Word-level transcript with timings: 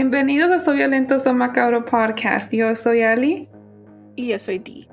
Bienvenidos 0.00 0.50
a 0.50 0.58
Soy 0.58 0.78
Violento, 0.78 1.20
Soy 1.20 1.34
Macabro 1.34 1.84
Podcast. 1.84 2.50
Yo 2.54 2.74
soy 2.74 3.02
Ali. 3.02 3.46
Y 4.16 4.28
yo 4.28 4.38
soy 4.38 4.58
Dee. 4.58 4.88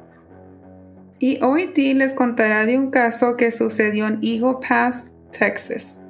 Y 1.21 1.39
hoy 1.41 1.67
Dee 1.67 1.93
les 1.93 2.13
contará 2.13 2.65
de 2.65 2.77
un 2.77 2.91
caso 2.91 3.37
que 3.37 3.49
sucedió 3.53 4.05
en 4.05 4.19
Eagle 4.21 4.55
Pass, 4.55 5.09
Texas. 5.31 6.01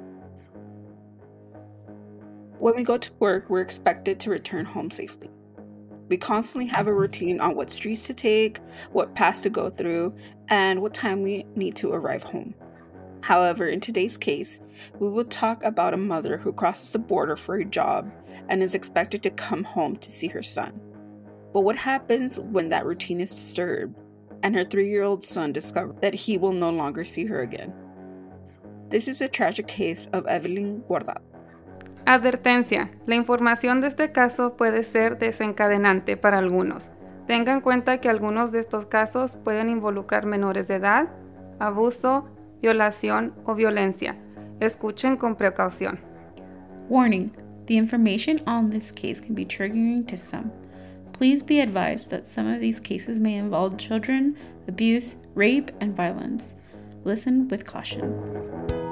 When 2.58 2.74
we 2.74 2.82
go 2.82 2.98
to 2.98 3.12
work, 3.20 3.48
we're 3.48 3.60
expected 3.60 4.18
to 4.18 4.30
return 4.30 4.64
home 4.64 4.90
safely. 4.90 5.30
We 6.08 6.16
constantly 6.16 6.66
have 6.66 6.88
a 6.88 6.92
routine 6.92 7.40
on 7.40 7.54
what 7.54 7.70
streets 7.70 8.02
to 8.08 8.14
take, 8.14 8.58
what 8.90 9.14
paths 9.14 9.42
to 9.42 9.48
go 9.48 9.70
through, 9.70 10.12
and 10.48 10.82
what 10.82 10.92
time 10.92 11.22
we 11.22 11.46
need 11.54 11.76
to 11.76 11.92
arrive 11.92 12.24
home. 12.24 12.52
However, 13.22 13.66
in 13.66 13.80
today's 13.80 14.16
case, 14.16 14.60
we 14.98 15.08
will 15.08 15.24
talk 15.24 15.62
about 15.64 15.94
a 15.94 15.98
mother 15.98 16.38
who 16.38 16.52
crosses 16.52 16.90
the 16.90 16.98
border 16.98 17.36
for 17.36 17.56
a 17.56 17.64
job 17.64 18.10
and 18.48 18.62
is 18.62 18.74
expected 18.74 19.22
to 19.22 19.30
come 19.30 19.64
home 19.64 19.96
to 19.96 20.12
see 20.12 20.28
her 20.28 20.42
son. 20.42 20.80
But 21.52 21.60
what 21.60 21.76
happens 21.76 22.38
when 22.38 22.68
that 22.68 22.86
routine 22.86 23.20
is 23.20 23.30
disturbed 23.30 23.96
and 24.42 24.54
her 24.54 24.64
three 24.64 24.88
year 24.88 25.02
old 25.02 25.24
son 25.24 25.52
discovers 25.52 25.96
that 26.00 26.14
he 26.14 26.38
will 26.38 26.52
no 26.52 26.70
longer 26.70 27.04
see 27.04 27.24
her 27.26 27.40
again? 27.40 27.72
This 28.88 29.08
is 29.08 29.20
a 29.20 29.28
tragic 29.28 29.66
case 29.66 30.08
of 30.12 30.26
Evelyn 30.26 30.82
Guardado. 30.88 31.22
Advertencia: 32.06 32.90
La 33.06 33.16
información 33.16 33.82
de 33.82 33.88
este 33.88 34.12
caso 34.12 34.56
puede 34.56 34.84
ser 34.84 35.18
desencadenante 35.18 36.16
para 36.16 36.38
algunos. 36.38 36.88
Tenga 37.26 37.52
en 37.52 37.60
cuenta 37.60 38.00
que 38.00 38.08
algunos 38.08 38.52
de 38.52 38.60
estos 38.60 38.86
casos 38.86 39.36
pueden 39.44 39.68
involucrar 39.68 40.24
menores 40.24 40.68
de 40.68 40.76
edad, 40.76 41.08
abuso, 41.58 42.26
violación 42.60 43.32
o 43.44 43.54
violencia. 43.54 44.16
Escuchen 44.60 45.16
con 45.16 45.36
precaución. 45.36 45.98
Warning 46.88 47.32
The 47.66 47.76
information 47.76 48.40
on 48.46 48.70
this 48.70 48.90
case 48.90 49.20
can 49.20 49.34
be 49.34 49.44
triggering 49.44 50.08
to 50.08 50.16
some. 50.16 50.50
Please 51.12 51.42
be 51.42 51.60
advised 51.60 52.08
that 52.10 52.26
some 52.26 52.46
of 52.46 52.60
these 52.60 52.80
cases 52.80 53.20
may 53.20 53.34
involve 53.34 53.76
children, 53.76 54.36
abuse, 54.66 55.16
rape, 55.34 55.70
and 55.78 55.94
violence. 55.94 56.56
Listen 57.04 57.46
with 57.48 57.66
caution. 57.66 58.87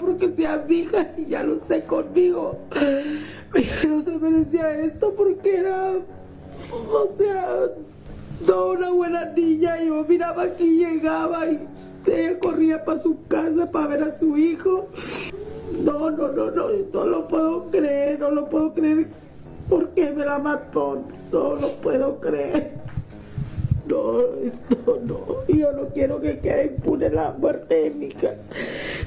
Porque 0.00 0.32
sea 0.34 0.64
mi 0.68 0.80
hija 0.80 1.08
y 1.16 1.26
ya 1.26 1.42
no 1.42 1.54
esté 1.54 1.82
conmigo. 1.84 2.58
no 3.88 4.02
se 4.02 4.18
merecía 4.18 4.78
esto 4.78 5.12
porque 5.14 5.58
era, 5.58 5.92
o 5.92 7.16
sea, 7.18 7.68
no 8.46 8.70
una 8.70 8.90
buena 8.90 9.24
niña. 9.26 9.82
Yo 9.82 10.04
miraba 10.04 10.54
que 10.54 10.64
llegaba 10.64 11.46
y 11.48 11.66
ella 12.06 12.38
corría 12.38 12.84
para 12.84 13.00
su 13.00 13.16
casa 13.28 13.70
para 13.70 13.86
ver 13.88 14.02
a 14.04 14.18
su 14.18 14.36
hijo. 14.36 14.88
No, 15.82 16.10
no, 16.10 16.28
no, 16.28 16.50
no, 16.50 16.68
no 16.92 17.04
lo 17.04 17.28
puedo 17.28 17.70
creer, 17.70 18.18
no 18.20 18.30
lo 18.30 18.48
puedo 18.48 18.72
creer 18.72 19.08
porque 19.68 20.10
me 20.12 20.24
la 20.24 20.38
mató. 20.38 21.02
No 21.32 21.54
lo 21.56 21.72
puedo 21.80 22.20
creer. 22.20 22.78
No, 23.86 24.20
esto 24.44 25.00
no. 25.02 25.46
Yo 25.48 25.72
no 25.72 25.88
quiero 25.88 26.20
que 26.20 26.38
quede 26.40 26.66
impune 26.66 27.10
la 27.10 27.32
muerte 27.32 27.74
de 27.74 27.90
mi 27.90 28.06
hija. 28.06 28.34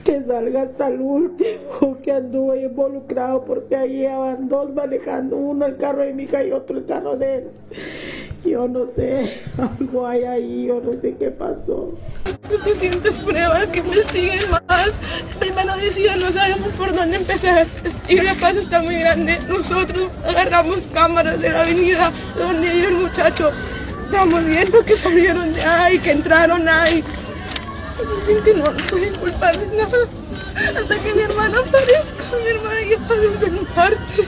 Que 0.04 0.24
salga 0.24 0.64
hasta 0.64 0.88
el 0.88 1.02
último 1.02 1.98
que 2.04 2.12
anduvo 2.12 2.56
involucrado 2.56 3.46
porque 3.46 3.76
ahí 3.76 3.98
llevan 3.98 4.50
dos 4.50 4.74
manejando, 4.74 5.38
uno 5.38 5.66
el 5.66 5.78
carro 5.78 6.02
de 6.02 6.14
mi 6.14 6.24
hija 6.24 6.44
y 6.44 6.52
otro 6.52 6.78
el 6.78 6.86
carro 6.86 7.16
de 7.18 7.36
él. 7.36 7.48
Yo 8.44 8.68
no 8.68 8.88
sé, 8.96 9.32
algo 9.80 10.08
hay 10.08 10.24
ahí, 10.24 10.66
yo 10.66 10.82
no 10.82 11.00
sé 11.00 11.16
qué 11.16 11.30
pasó. 11.30 11.94
Suficientes 12.48 13.20
pruebas 13.20 13.68
que 13.68 13.80
investiguen 13.80 14.50
más. 14.50 15.00
Primero 15.40 15.76
decía, 15.76 16.16
no 16.16 16.32
sabemos 16.32 16.70
por 16.74 16.94
dónde 16.94 17.18
empezar. 17.18 17.68
Y 18.10 18.16
la 18.16 18.34
paz 18.36 18.56
está 18.56 18.82
muy 18.82 18.96
grande. 18.96 19.38
Nosotros 19.48 20.08
agarramos 20.26 20.88
cámaras 20.88 21.40
de 21.40 21.50
la 21.50 21.62
avenida 21.62 22.12
donde 22.38 22.76
iba 22.76 22.88
el 22.90 22.96
muchacho 22.96 23.52
estamos 24.12 24.44
viendo 24.44 24.84
que 24.84 24.98
salieron 24.98 25.54
de 25.54 25.62
ahí, 25.62 25.98
que 26.00 26.12
entraron 26.12 26.68
ahí. 26.68 27.02
Sin 28.25 28.41
que 28.44 28.53
no 28.53 28.63
pueden 28.90 29.16
culpar 29.16 29.57
de 29.57 29.78
nada. 29.78 29.97
Hasta 30.56 31.03
que 31.03 31.13
mi 31.13 31.22
hermana 31.22 31.59
aparezca. 31.59 32.24
Mi 32.44 32.50
hermana 32.50 32.79
ya 32.90 33.03
aparece 33.03 33.46
en 33.47 33.66
partes. 33.68 34.28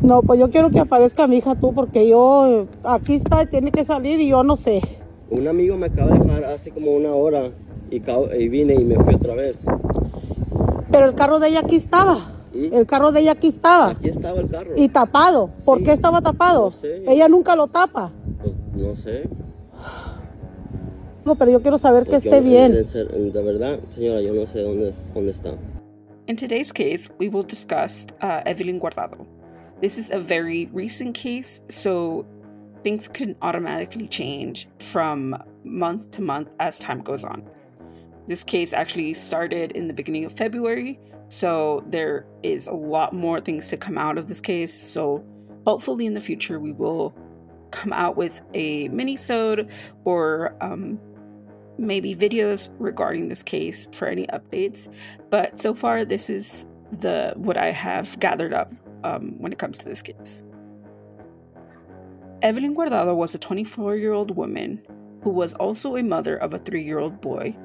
No, 0.00 0.22
pues 0.22 0.38
yo 0.38 0.50
quiero 0.50 0.70
que 0.70 0.80
aparezca 0.80 1.26
mi 1.26 1.38
hija 1.38 1.54
tú, 1.54 1.74
porque 1.74 2.06
yo 2.06 2.66
aquí 2.82 3.14
está 3.14 3.42
y 3.42 3.46
tiene 3.46 3.72
que 3.72 3.84
salir 3.84 4.20
y 4.20 4.28
yo 4.28 4.42
no 4.42 4.56
sé. 4.56 4.82
Un 5.30 5.48
amigo 5.48 5.76
me 5.76 5.86
acaba 5.86 6.12
de 6.12 6.18
dejar 6.18 6.44
hace 6.44 6.70
como 6.70 6.92
una 6.92 7.12
hora 7.12 7.50
y, 7.90 8.02
y 8.38 8.48
vine 8.48 8.74
y 8.74 8.84
me 8.84 8.96
fui 8.96 9.14
otra 9.14 9.34
vez. 9.34 9.64
Pero 10.90 11.06
el 11.06 11.14
carro 11.14 11.38
de 11.38 11.48
ella 11.48 11.60
aquí 11.60 11.76
estaba. 11.76 12.18
El 12.52 12.86
carro 12.86 13.10
de 13.10 13.20
ella 13.20 13.32
aquí 13.32 13.48
estaba. 13.48 13.90
Aquí 13.90 14.08
estaba 14.08 14.40
el 14.40 14.48
carro. 14.48 14.72
Y 14.76 14.88
tapado. 14.88 15.50
¿Por 15.64 15.82
qué 15.82 15.92
estaba 15.92 16.20
tapado? 16.20 16.66
No 16.66 16.70
sé. 16.70 17.02
Ella 17.08 17.28
nunca 17.28 17.56
lo 17.56 17.66
tapa. 17.66 18.12
Pues, 18.42 18.54
no 18.74 18.94
sé. 18.94 19.28
No, 21.24 21.34
pero 21.34 21.50
yo 21.50 21.60
quiero 21.60 21.78
saber 21.78 22.04
que 22.04 22.16
esté 22.16 22.40
bien. 22.40 22.72
De, 22.72 23.42
verdad, 23.42 23.80
señora, 23.90 24.20
yo 24.20 24.34
no 24.34 24.46
sé 24.46 24.62
dónde, 24.62 24.92
dónde 25.14 25.30
está. 25.30 25.56
In 26.26 26.36
today's 26.36 26.72
case, 26.72 27.08
we 27.18 27.28
will 27.28 27.42
discuss 27.42 28.06
uh, 28.20 28.42
Evelyn 28.46 28.78
Guardado. 28.78 29.26
This 29.80 29.98
is 29.98 30.10
a 30.10 30.18
very 30.18 30.66
recent 30.72 31.14
case, 31.14 31.60
so 31.68 32.24
things 32.82 33.08
can 33.08 33.36
automatically 33.42 34.06
change 34.06 34.68
from 34.78 35.34
month 35.64 36.10
to 36.12 36.22
month 36.22 36.54
as 36.60 36.78
time 36.78 37.00
goes 37.00 37.24
on. 37.24 37.42
This 38.26 38.44
case 38.44 38.72
actually 38.72 39.14
started 39.14 39.72
in 39.72 39.88
the 39.88 39.94
beginning 39.94 40.24
of 40.24 40.32
February, 40.32 40.98
so 41.28 41.82
there 41.88 42.26
is 42.42 42.66
a 42.66 42.74
lot 42.74 43.12
more 43.12 43.40
things 43.40 43.68
to 43.68 43.76
come 43.76 43.98
out 43.98 44.18
of 44.18 44.28
this 44.28 44.40
case. 44.40 44.72
So 44.72 45.24
hopefully 45.66 46.06
in 46.06 46.14
the 46.14 46.20
future 46.20 46.58
we 46.58 46.72
will 46.72 47.14
come 47.70 47.92
out 47.92 48.16
with 48.16 48.40
a 48.54 48.88
mini-sode 48.88 49.70
or 50.04 50.56
um, 50.60 50.98
maybe 51.78 52.14
videos 52.14 52.70
regarding 52.78 53.28
this 53.28 53.42
case 53.42 53.88
for 53.92 54.06
any 54.06 54.26
updates. 54.28 54.88
But 55.30 55.58
so 55.60 55.74
far, 55.74 56.04
this 56.04 56.30
is 56.30 56.66
the 56.92 57.32
what 57.36 57.56
I 57.56 57.70
have 57.72 58.18
gathered 58.20 58.52
up 58.52 58.72
um, 59.02 59.34
when 59.38 59.52
it 59.52 59.58
comes 59.58 59.78
to 59.78 59.84
this 59.84 60.02
case. 60.02 60.42
Evelyn 62.42 62.74
Guardado 62.74 63.16
was 63.16 63.34
a 63.34 63.38
24 63.38 63.96
year 63.96 64.12
old 64.12 64.36
woman 64.36 64.82
who 65.22 65.30
was 65.30 65.54
also 65.54 65.96
a 65.96 66.02
mother 66.02 66.36
of 66.36 66.52
a 66.52 66.58
three 66.58 66.84
year 66.84 66.98
old 66.98 67.20
boy 67.20 67.56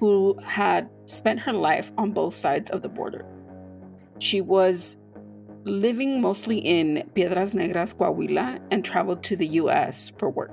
who 0.00 0.36
had 0.44 0.90
spent 1.06 1.38
her 1.40 1.52
life 1.52 1.92
on 1.96 2.10
both 2.10 2.34
sides 2.34 2.70
of 2.70 2.82
the 2.82 2.88
border. 2.88 3.24
She 4.18 4.40
was 4.40 4.96
living 5.64 6.20
mostly 6.20 6.58
in 6.58 7.08
Piedras 7.14 7.54
Negras, 7.54 7.94
Coahuila, 7.94 8.60
and 8.70 8.84
traveled 8.84 9.22
to 9.24 9.36
the 9.36 9.46
US 9.46 10.12
for 10.18 10.28
work. 10.28 10.52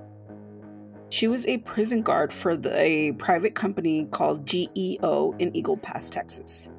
She 1.12 1.28
was 1.28 1.46
a 1.46 1.58
prison 1.58 2.04
guard 2.04 2.32
for 2.32 2.56
the, 2.56 2.74
a 2.80 3.12
private 3.12 3.54
company 3.54 4.06
called 4.12 4.46
GEO 4.48 5.36
in 5.40 5.54
Eagle 5.54 5.76
Pass, 5.76 6.10
Texas. 6.10 6.72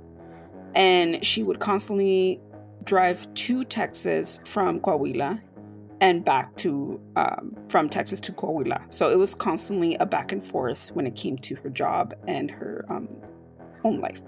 And 0.75 1.23
she 1.23 1.43
would 1.43 1.61
constantly 1.61 2.41
drive 2.83 3.33
to 3.35 3.63
Texas 3.63 4.41
from 4.47 4.81
Coahuila 4.81 5.39
and 6.01 6.25
back 6.25 6.57
to 6.57 6.99
um, 7.15 7.55
from 7.69 7.91
Texas 7.91 8.21
to 8.21 8.33
Coahuila. 8.33 8.93
So 8.93 9.11
it 9.11 9.19
was 9.19 9.35
constantly 9.35 9.97
a 9.97 10.07
back 10.07 10.33
and 10.33 10.43
forth 10.43 10.91
when 10.95 11.07
it 11.07 11.15
came 11.15 11.37
to 11.39 11.55
her 11.57 11.69
job 11.69 12.15
and 12.27 12.51
her 12.51 12.87
um, 12.89 13.09
home 13.83 14.01
life. 14.01 14.23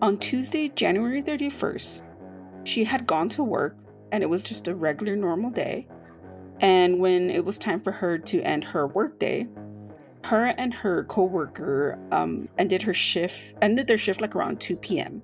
On 0.00 0.16
Tuesday, 0.16 0.68
January 0.68 1.24
31st, 1.24 2.02
she 2.62 2.84
had 2.84 3.04
gone 3.04 3.28
to 3.30 3.42
work 3.42 3.76
and 4.12 4.22
it 4.22 4.26
was 4.26 4.44
just 4.44 4.68
a 4.68 4.76
regular 4.76 5.16
normal 5.16 5.50
day. 5.50 5.88
And 6.60 7.00
when 7.00 7.30
it 7.30 7.44
was 7.44 7.58
time 7.58 7.80
for 7.80 7.92
her 7.92 8.18
to 8.18 8.40
end 8.42 8.64
her 8.64 8.86
workday, 8.86 9.46
her 10.24 10.46
and 10.58 10.72
her 10.74 11.04
coworker 11.04 11.98
um, 12.10 12.48
ended 12.58 12.82
her 12.82 12.94
shift, 12.94 13.54
ended 13.62 13.86
their 13.86 13.98
shift 13.98 14.20
like 14.20 14.34
around 14.34 14.60
2 14.60 14.76
p.m. 14.76 15.22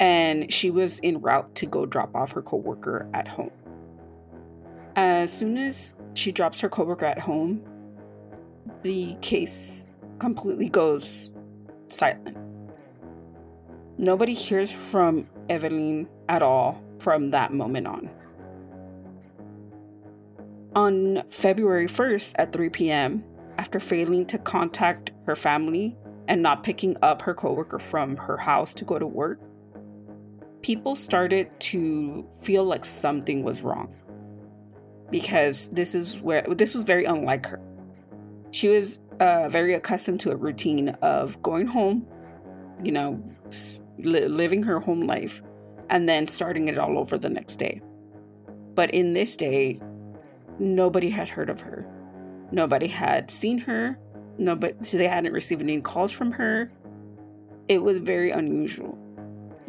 And 0.00 0.50
she 0.52 0.70
was 0.70 1.00
en 1.02 1.20
route 1.20 1.54
to 1.56 1.66
go 1.66 1.84
drop 1.84 2.14
off 2.14 2.32
her 2.32 2.42
coworker 2.42 3.08
at 3.12 3.28
home. 3.28 3.50
As 4.96 5.32
soon 5.32 5.58
as 5.58 5.94
she 6.14 6.32
drops 6.32 6.60
her 6.60 6.68
coworker 6.68 7.06
at 7.06 7.18
home, 7.18 7.62
the 8.82 9.14
case 9.20 9.86
completely 10.18 10.68
goes 10.68 11.32
silent. 11.88 12.36
Nobody 13.98 14.34
hears 14.34 14.72
from 14.72 15.26
Evelyn 15.48 16.08
at 16.28 16.42
all 16.42 16.82
from 16.98 17.30
that 17.30 17.52
moment 17.52 17.86
on. 17.86 18.10
On 20.74 21.22
February 21.28 21.86
1st 21.86 22.34
at 22.38 22.52
3 22.52 22.70
p.m., 22.70 23.24
after 23.58 23.78
failing 23.78 24.24
to 24.26 24.38
contact 24.38 25.12
her 25.26 25.36
family 25.36 25.96
and 26.28 26.42
not 26.42 26.62
picking 26.62 26.96
up 27.02 27.20
her 27.22 27.34
coworker 27.34 27.78
from 27.78 28.16
her 28.16 28.38
house 28.38 28.72
to 28.74 28.84
go 28.84 28.98
to 28.98 29.06
work, 29.06 29.38
people 30.62 30.94
started 30.94 31.48
to 31.60 32.26
feel 32.40 32.64
like 32.64 32.84
something 32.86 33.42
was 33.42 33.62
wrong. 33.62 33.94
Because 35.10 35.68
this 35.70 35.94
is 35.94 36.20
where 36.20 36.42
this 36.48 36.72
was 36.72 36.84
very 36.84 37.04
unlike 37.04 37.44
her. 37.46 37.60
She 38.50 38.68
was 38.68 38.98
uh, 39.20 39.48
very 39.50 39.74
accustomed 39.74 40.20
to 40.20 40.30
a 40.30 40.36
routine 40.36 40.90
of 41.02 41.40
going 41.42 41.66
home, 41.66 42.06
you 42.82 42.92
know, 42.92 43.22
li- 43.98 44.26
living 44.26 44.62
her 44.62 44.80
home 44.80 45.06
life, 45.06 45.42
and 45.90 46.08
then 46.08 46.26
starting 46.26 46.68
it 46.68 46.78
all 46.78 46.98
over 46.98 47.18
the 47.18 47.28
next 47.28 47.56
day. 47.56 47.82
But 48.74 48.90
in 48.92 49.12
this 49.12 49.36
day, 49.36 49.80
nobody 50.62 51.10
had 51.10 51.28
heard 51.28 51.50
of 51.50 51.60
her. 51.60 51.86
Nobody 52.52 52.86
had 52.86 53.30
seen 53.30 53.58
her. 53.58 53.98
Nobody, 54.38 54.74
so 54.82 54.96
they 54.96 55.08
hadn't 55.08 55.32
received 55.32 55.60
any 55.60 55.80
calls 55.80 56.12
from 56.12 56.32
her. 56.32 56.70
It 57.68 57.82
was 57.82 57.98
very 57.98 58.30
unusual. 58.30 58.98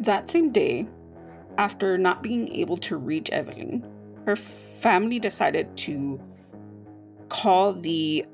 That 0.00 0.30
same 0.30 0.50
day, 0.50 0.88
after 1.58 1.98
not 1.98 2.22
being 2.22 2.48
able 2.48 2.76
to 2.78 2.96
reach 2.96 3.30
Evelyn, 3.30 3.86
her 4.26 4.36
family 4.36 5.18
decided 5.18 5.76
to 5.78 6.20
call 7.28 7.72
the 7.72 8.24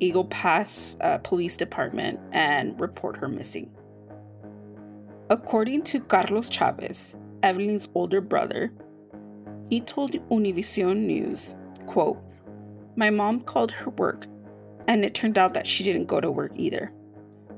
Eagle 0.00 0.26
Pass 0.26 0.96
uh, 1.00 1.18
Police 1.18 1.56
Department 1.56 2.20
and 2.32 2.78
report 2.80 3.16
her 3.16 3.28
missing. 3.28 3.70
According 5.30 5.82
to 5.84 6.00
Carlos 6.00 6.48
Chavez, 6.48 7.16
Evelyn's 7.42 7.88
older 7.94 8.20
brother, 8.20 8.72
he 9.68 9.80
told 9.80 10.12
Univision 10.30 11.00
News, 11.00 11.54
quote, 11.88 12.22
My 12.96 13.10
mom 13.10 13.40
called 13.40 13.72
her 13.72 13.90
work, 13.90 14.26
and 14.86 15.04
it 15.04 15.14
turned 15.14 15.38
out 15.38 15.54
that 15.54 15.66
she 15.66 15.82
didn't 15.82 16.06
go 16.06 16.20
to 16.20 16.30
work 16.30 16.52
either. 16.54 16.92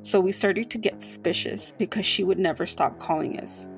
So 0.02 0.18
we 0.18 0.32
started 0.32 0.70
to 0.70 0.78
get 0.78 1.02
suspicious 1.02 1.72
because 1.76 2.06
she 2.06 2.24
would 2.24 2.38
never 2.38 2.64
stop 2.64 2.98
calling 2.98 3.38
us. 3.38 3.68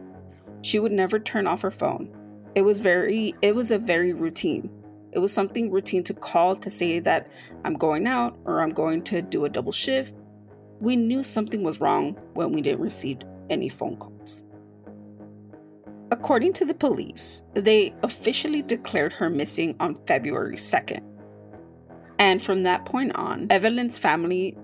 She 0.63 0.79
would 0.79 0.93
never 0.93 1.19
turn 1.19 1.49
off 1.49 1.63
her 1.63 1.71
phone. 1.71 2.09
It 2.55 2.63
was 2.63 2.81
very 2.81 3.35
it 3.43 3.55
was 3.55 3.71
a 3.71 3.79
very 3.79 4.13
routine. 4.13 4.71
It 5.11 5.19
was 5.19 5.33
something 5.33 5.71
routine 5.71 6.05
to 6.05 6.15
call 6.15 6.55
to 6.57 6.71
say 6.71 7.01
that 7.01 7.31
I'm 7.65 7.75
going 7.75 8.07
out 8.07 8.39
or 8.45 8.61
I'm 8.61 8.71
going 8.71 9.03
to 9.05 9.21
do 9.21 9.45
a 9.45 9.49
double 9.49 9.73
shift. 9.73 10.15
We 10.81 10.97
knew 10.97 11.23
something 11.23 11.63
was 11.63 11.81
wrong 11.81 12.17
when 12.35 12.53
we 12.53 12.63
didn't 12.63 12.81
receive 12.81 13.19
any 13.51 13.69
phone 13.69 13.97
calls. 13.97 14.45
According 16.23 16.53
to 16.53 16.65
the 16.65 16.75
police, 16.75 17.43
they 17.55 17.93
officially 18.05 18.63
declared 18.63 19.13
her 19.13 19.29
missing 19.29 19.75
on 19.81 19.97
February 20.07 20.55
2nd. 20.55 21.03
And 22.21 22.41
from 22.41 22.63
that 22.63 22.85
point 22.85 23.17
on, 23.17 23.49
Evelyn's 23.51 23.99
family 23.99 24.57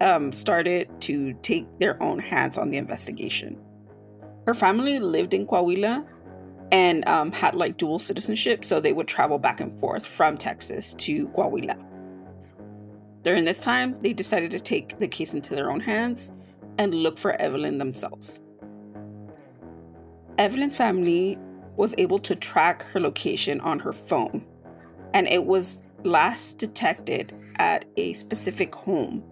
um, 0.00 0.32
started 0.32 0.88
to 1.02 1.34
take 1.42 1.66
their 1.78 2.02
own 2.02 2.18
hands 2.18 2.56
on 2.56 2.70
the 2.70 2.78
investigation. 2.78 3.60
Her 4.46 4.54
family 4.54 4.98
lived 4.98 5.34
in 5.34 5.46
Coahuila 5.46 6.06
and 6.72 7.06
um, 7.06 7.32
had 7.32 7.54
like 7.54 7.76
dual 7.76 7.98
citizenship, 7.98 8.64
so 8.64 8.80
they 8.80 8.94
would 8.94 9.06
travel 9.06 9.38
back 9.38 9.60
and 9.60 9.78
forth 9.78 10.06
from 10.06 10.38
Texas 10.38 10.94
to 10.94 11.28
Coahuila. 11.28 11.84
During 13.24 13.44
this 13.44 13.60
time, 13.60 13.94
they 14.00 14.14
decided 14.14 14.50
to 14.52 14.58
take 14.58 14.98
the 14.98 15.08
case 15.08 15.34
into 15.34 15.54
their 15.54 15.70
own 15.70 15.80
hands 15.80 16.32
and 16.78 16.94
look 16.94 17.18
for 17.18 17.32
Evelyn 17.32 17.76
themselves. 17.76 18.40
Evelyn's 20.38 20.76
family 20.76 21.36
was 21.76 21.94
able 21.98 22.18
to 22.20 22.36
track 22.36 22.84
her 22.84 23.00
location 23.00 23.60
on 23.60 23.80
her 23.80 23.92
phone, 23.92 24.44
and 25.12 25.26
it 25.28 25.44
was 25.44 25.82
last 26.04 26.58
detected 26.58 27.32
at 27.56 27.84
a 27.96 28.12
specific 28.12 28.72
home 28.74 29.22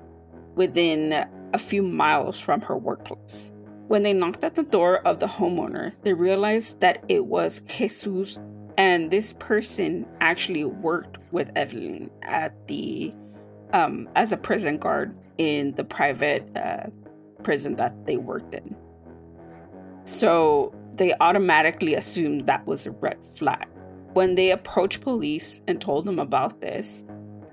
within 0.56 1.12
a 1.52 1.58
few 1.58 1.82
miles 1.82 2.40
from 2.40 2.60
her 2.60 2.76
workplace. 2.76 3.52
When 3.86 4.02
they 4.02 4.12
knocked 4.12 4.42
at 4.42 4.56
the 4.56 4.64
door 4.64 4.98
of 5.06 5.18
the 5.18 5.26
homeowner, 5.26 5.94
they 6.02 6.12
realized 6.12 6.80
that 6.80 7.04
it 7.08 7.26
was 7.26 7.60
Jesus, 7.68 8.36
and 8.76 9.10
this 9.10 9.32
person 9.34 10.06
actually 10.20 10.64
worked 10.64 11.18
with 11.30 11.52
Evelyn 11.54 12.10
at 12.22 12.52
the 12.66 13.14
um, 13.72 14.08
as 14.16 14.32
a 14.32 14.36
prison 14.36 14.78
guard 14.78 15.16
in 15.38 15.72
the 15.74 15.84
private 15.84 16.48
uh, 16.56 16.86
prison 17.42 17.76
that 17.76 18.06
they 18.06 18.16
worked 18.16 18.54
in. 18.54 18.76
So 20.04 20.72
they 20.96 21.14
automatically 21.20 21.94
assumed 21.94 22.46
that 22.46 22.66
was 22.66 22.86
a 22.86 22.90
red 22.92 23.24
flag. 23.24 23.66
When 24.12 24.34
they 24.34 24.50
approached 24.50 25.02
police 25.02 25.60
and 25.68 25.80
told 25.80 26.04
them 26.04 26.18
about 26.18 26.60
this, 26.60 27.04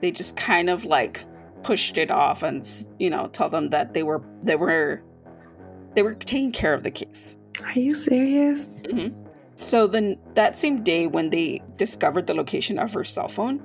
they 0.01 0.11
just 0.11 0.37
kind 0.37 0.69
of 0.69 0.85
like 0.85 1.25
pushed 1.63 1.97
it 1.97 2.11
off 2.11 2.43
and 2.43 2.69
you 2.99 3.09
know 3.09 3.27
tell 3.27 3.49
them 3.49 3.69
that 3.69 3.93
they 3.93 4.03
were 4.03 4.21
they 4.43 4.55
were 4.55 5.01
they 5.93 6.03
were 6.03 6.13
taking 6.13 6.51
care 6.51 6.73
of 6.73 6.83
the 6.83 6.91
case. 6.91 7.37
Are 7.63 7.79
you 7.79 7.95
serious? 7.95 8.65
Mm-hmm. 8.65 9.19
So 9.55 9.87
then 9.87 10.17
that 10.33 10.57
same 10.57 10.83
day 10.83 11.07
when 11.07 11.29
they 11.29 11.61
discovered 11.77 12.27
the 12.27 12.33
location 12.33 12.79
of 12.79 12.93
her 12.93 13.03
cell 13.03 13.27
phone, 13.27 13.63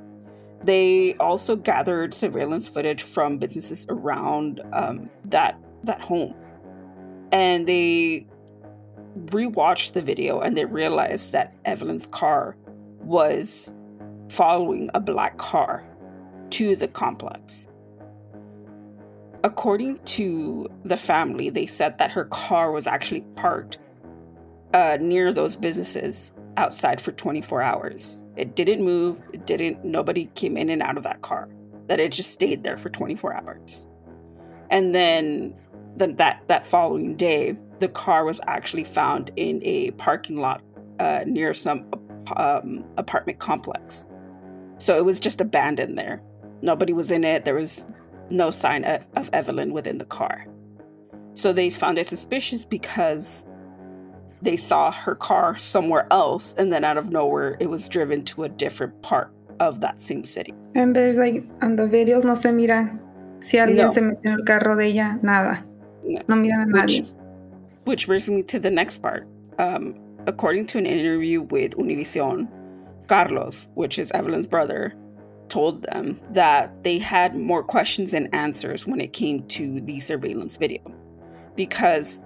they 0.63 1.15
also 1.15 1.57
gathered 1.57 2.13
surveillance 2.13 2.69
footage 2.69 3.03
from 3.03 3.39
businesses 3.39 3.87
around 3.89 4.61
um, 4.73 5.09
that 5.25 5.59
that 5.85 6.01
home. 6.01 6.35
And 7.33 7.67
they 7.67 8.27
rewatched 9.27 9.93
the 9.93 10.03
video 10.03 10.41
and 10.41 10.57
they 10.57 10.65
realized 10.65 11.33
that 11.33 11.55
Evelyn's 11.65 12.07
car 12.07 12.57
was 13.01 13.73
following 14.29 14.91
a 14.95 15.01
black 15.01 15.39
car 15.39 15.85
to 16.51 16.77
the 16.77 16.89
complex. 16.89 17.67
According 19.45 19.99
to 20.01 20.69
the 20.85 20.97
family, 20.97 21.49
they 21.49 21.67
said 21.67 21.99
that 21.99 22.11
her 22.11 22.25
car 22.27 22.73
was 22.73 22.87
actually 22.87 23.21
parked 23.37 23.79
uh, 24.75 24.99
near 25.01 25.33
those 25.33 25.57
businesses 25.57 26.33
outside 26.57 27.01
for 27.01 27.13
24 27.13 27.63
hours. 27.63 28.21
It 28.37 28.57
didn't 28.57 28.85
move, 28.85 29.23
it 29.33 29.47
didn't, 29.47 29.85
nobody 29.85 30.27
came 30.35 30.57
in 30.57 30.69
and 30.69 30.83
out 30.83 30.97
of 30.97 31.05
that 31.05 31.23
car, 31.23 31.49
that 31.87 32.01
it 32.01 32.13
just 32.13 32.31
stayed 32.31 32.65
there 32.65 32.77
for 32.77 32.91
24 32.91 33.35
hours. 33.35 33.87
And 34.71 34.95
then 34.95 35.55
the, 35.97 36.09
that 36.15 36.43
that 36.49 36.67
following 36.67 37.17
day, 37.17 37.57
the 37.81 37.89
car 37.89 38.25
was 38.25 38.41
actually 38.47 38.85
found 38.85 39.31
in 39.37 39.61
a 39.65 39.91
parking 39.93 40.39
lot 40.39 40.63
uh, 40.99 41.23
near 41.27 41.55
some 41.55 41.87
um, 42.37 42.85
apartment 42.97 43.39
complex. 43.39 44.07
So 44.79 44.97
it 44.97 45.05
was 45.05 45.19
just 45.21 45.41
abandoned 45.41 45.99
there. 45.99 46.23
Nobody 46.63 46.93
was 46.93 47.11
in 47.11 47.25
it. 47.25 47.45
There 47.45 47.55
was 47.55 47.87
no 48.31 48.51
sign 48.51 48.85
of, 48.85 49.05
of 49.17 49.31
Evelyn 49.33 49.73
within 49.73 49.99
the 49.99 50.05
car. 50.05 50.47
So 51.35 51.53
they 51.53 51.71
found 51.71 51.99
it 51.99 52.07
suspicious 52.07 52.65
because 52.65 53.47
they 54.43 54.57
saw 54.57 54.91
her 54.91 55.15
car 55.15 55.57
somewhere 55.57 56.07
else, 56.11 56.55
and 56.59 56.73
then 56.73 56.85
out 56.85 56.97
of 56.97 57.11
nowhere, 57.11 57.57
it 57.61 57.71
was 57.71 57.89
driven 57.89 58.25
to 58.27 58.45
a 58.45 58.49
different 58.49 59.01
part 59.03 59.33
of 59.61 59.81
that 59.81 60.01
same 60.01 60.23
city. 60.25 60.53
And 60.75 60.95
there's 60.95 61.17
like 61.17 61.45
on 61.63 61.77
the 61.77 61.85
videos 61.85 62.25
no 62.25 62.35
se 62.35 62.53
mira 62.53 62.99
si 63.41 63.57
alguien 63.59 63.77
No. 63.87 63.91
se 63.91 64.01
metió 64.01 64.27
en 64.27 64.33
el 64.33 64.45
carro 64.45 64.77
de 64.77 64.87
ella, 64.87 65.19
nada. 65.23 65.65
No. 66.05 66.21
No 66.29 66.37
miran 66.37 66.63
a 66.63 66.67
nadie. 66.67 67.07
Which 67.89 68.07
brings 68.07 68.29
me 68.29 68.43
to 68.43 68.59
the 68.59 68.71
next 68.71 68.99
part. 68.99 69.27
Um, 69.59 69.95
according 70.27 70.67
to 70.67 70.79
an 70.79 70.85
interview 70.85 71.41
with 71.41 71.75
Univision, 71.79 72.47
Carlos, 73.07 73.67
which 73.77 73.99
is 73.99 74.11
Evelyn's 74.11 74.47
brother, 74.47 74.95
told 75.49 75.81
them 75.85 76.21
that 76.33 76.85
they 76.85 76.99
had 76.99 77.35
more 77.35 77.63
questions 77.63 78.13
than 78.13 78.27
answers 78.35 78.87
when 78.87 79.01
it 79.01 79.15
came 79.15 79.43
to 79.49 79.81
the 79.81 80.01
surveillance 80.01 80.59
video 80.59 80.83
because 81.57 82.21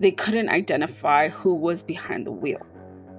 they 0.00 0.10
couldn't 0.10 0.48
identify 0.48 1.28
who 1.28 1.54
was 1.54 1.82
behind 1.82 2.26
the 2.26 2.32
wheel. 2.32 2.64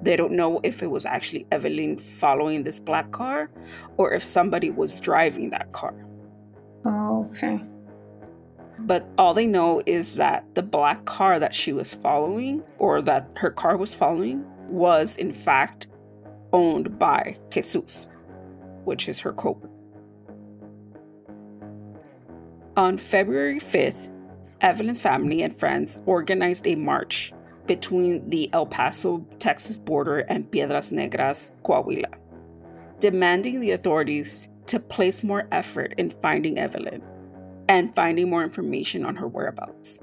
They 0.01 0.15
don't 0.15 0.31
know 0.31 0.59
if 0.63 0.81
it 0.81 0.89
was 0.89 1.05
actually 1.05 1.45
Evelyn 1.51 1.99
following 1.99 2.63
this 2.63 2.79
black 2.79 3.11
car 3.11 3.51
or 3.97 4.11
if 4.11 4.23
somebody 4.23 4.71
was 4.71 4.99
driving 4.99 5.51
that 5.51 5.71
car. 5.71 5.93
Oh, 6.83 7.29
okay. 7.31 7.59
But 8.79 9.07
all 9.17 9.33
they 9.33 9.47
know 9.47 9.81
is 9.85 10.15
that 10.15 10.53
the 10.53 10.63
black 10.63 11.05
car 11.05 11.39
that 11.39 11.55
she 11.55 11.71
was 11.73 11.93
following, 11.93 12.63
or 12.77 13.01
that 13.01 13.29
her 13.35 13.49
car 13.49 13.77
was 13.77 13.95
following, 13.95 14.45
was 14.69 15.15
in 15.17 15.31
fact 15.31 15.87
owned 16.51 16.99
by 16.99 17.37
Jesus, 17.49 18.09
which 18.83 19.07
is 19.07 19.19
her 19.19 19.33
co 19.33 19.61
On 22.77 22.97
February 22.97 23.59
5th, 23.59 24.09
Evelyn's 24.61 24.99
family 24.99 25.41
and 25.41 25.55
friends 25.55 26.01
organized 26.05 26.67
a 26.67 26.75
march 26.75 27.31
between 27.67 28.29
the 28.29 28.49
El 28.53 28.65
Paso, 28.65 29.25
Texas 29.39 29.77
border 29.77 30.19
and 30.19 30.49
Piedras 30.51 30.91
Negras, 30.91 31.51
Coahuila, 31.63 32.19
demanding 32.99 33.59
the 33.59 33.71
authorities 33.71 34.47
to 34.67 34.79
place 34.79 35.23
more 35.23 35.47
effort 35.51 35.93
in 35.97 36.09
finding 36.09 36.57
Evelyn 36.57 37.01
and 37.67 37.93
finding 37.95 38.29
more 38.29 38.43
information 38.43 39.05
on 39.05 39.15
her 39.15 39.27
whereabouts. 39.27 39.99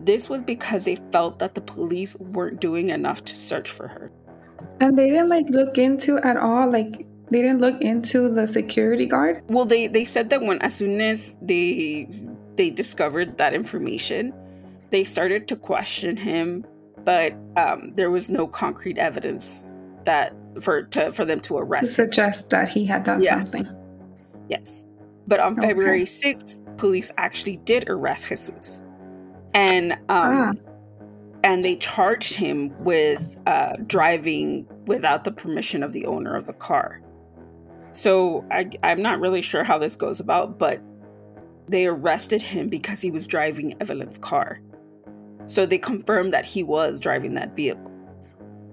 This 0.00 0.28
was 0.28 0.42
because 0.42 0.84
they 0.84 0.96
felt 1.12 1.38
that 1.38 1.54
the 1.54 1.60
police 1.60 2.16
weren't 2.16 2.60
doing 2.60 2.88
enough 2.88 3.24
to 3.24 3.36
search 3.36 3.70
for 3.70 3.88
her. 3.88 4.10
And 4.80 4.96
they 4.96 5.06
didn't 5.06 5.28
like 5.28 5.46
look 5.48 5.76
into 5.76 6.18
at 6.18 6.36
all 6.36 6.70
like 6.70 7.06
they 7.30 7.42
didn't 7.42 7.60
look 7.60 7.80
into 7.80 8.32
the 8.32 8.46
security 8.48 9.06
guard? 9.06 9.42
Well, 9.48 9.64
they 9.64 9.86
they 9.86 10.04
said 10.04 10.30
that 10.30 10.42
when 10.42 10.60
as 10.62 10.74
soon 10.74 11.00
as 11.00 11.36
they 11.42 12.08
they 12.56 12.70
discovered 12.70 13.38
that 13.38 13.54
information, 13.54 14.32
they 14.90 15.04
started 15.04 15.48
to 15.48 15.56
question 15.56 16.16
him, 16.16 16.64
but 17.04 17.34
um, 17.56 17.92
there 17.94 18.10
was 18.10 18.30
no 18.30 18.46
concrete 18.46 18.98
evidence 18.98 19.74
that 20.04 20.34
for 20.60 20.82
to 20.84 21.10
for 21.10 21.24
them 21.24 21.40
to 21.40 21.58
arrest. 21.58 21.84
To 21.84 21.92
suggest 21.92 22.44
him. 22.44 22.48
that 22.50 22.68
he 22.68 22.84
had 22.84 23.04
done 23.04 23.22
yeah. 23.22 23.38
something. 23.38 23.68
Yes, 24.48 24.84
but 25.28 25.38
on 25.38 25.52
okay. 25.52 25.68
February 25.68 26.06
sixth, 26.06 26.60
police 26.78 27.12
actually 27.18 27.58
did 27.58 27.88
arrest 27.88 28.28
Jesus, 28.28 28.82
and 29.54 29.92
um, 29.92 29.98
ah. 30.08 30.52
and 31.44 31.62
they 31.62 31.76
charged 31.76 32.34
him 32.34 32.74
with 32.82 33.38
uh, 33.46 33.76
driving 33.86 34.66
without 34.86 35.24
the 35.24 35.30
permission 35.30 35.82
of 35.82 35.92
the 35.92 36.06
owner 36.06 36.34
of 36.34 36.46
the 36.46 36.54
car. 36.54 37.00
So 37.92 38.44
I, 38.50 38.70
I'm 38.82 39.02
not 39.02 39.20
really 39.20 39.42
sure 39.42 39.64
how 39.64 39.78
this 39.78 39.96
goes 39.96 40.18
about, 40.18 40.58
but 40.58 40.80
they 41.68 41.86
arrested 41.86 42.40
him 42.40 42.68
because 42.68 43.00
he 43.00 43.10
was 43.10 43.26
driving 43.26 43.74
Evelyn's 43.80 44.18
car. 44.18 44.60
So 45.46 45.66
they 45.66 45.78
confirmed 45.78 46.32
that 46.32 46.44
he 46.44 46.62
was 46.62 47.00
driving 47.00 47.34
that 47.34 47.54
vehicle. 47.54 47.92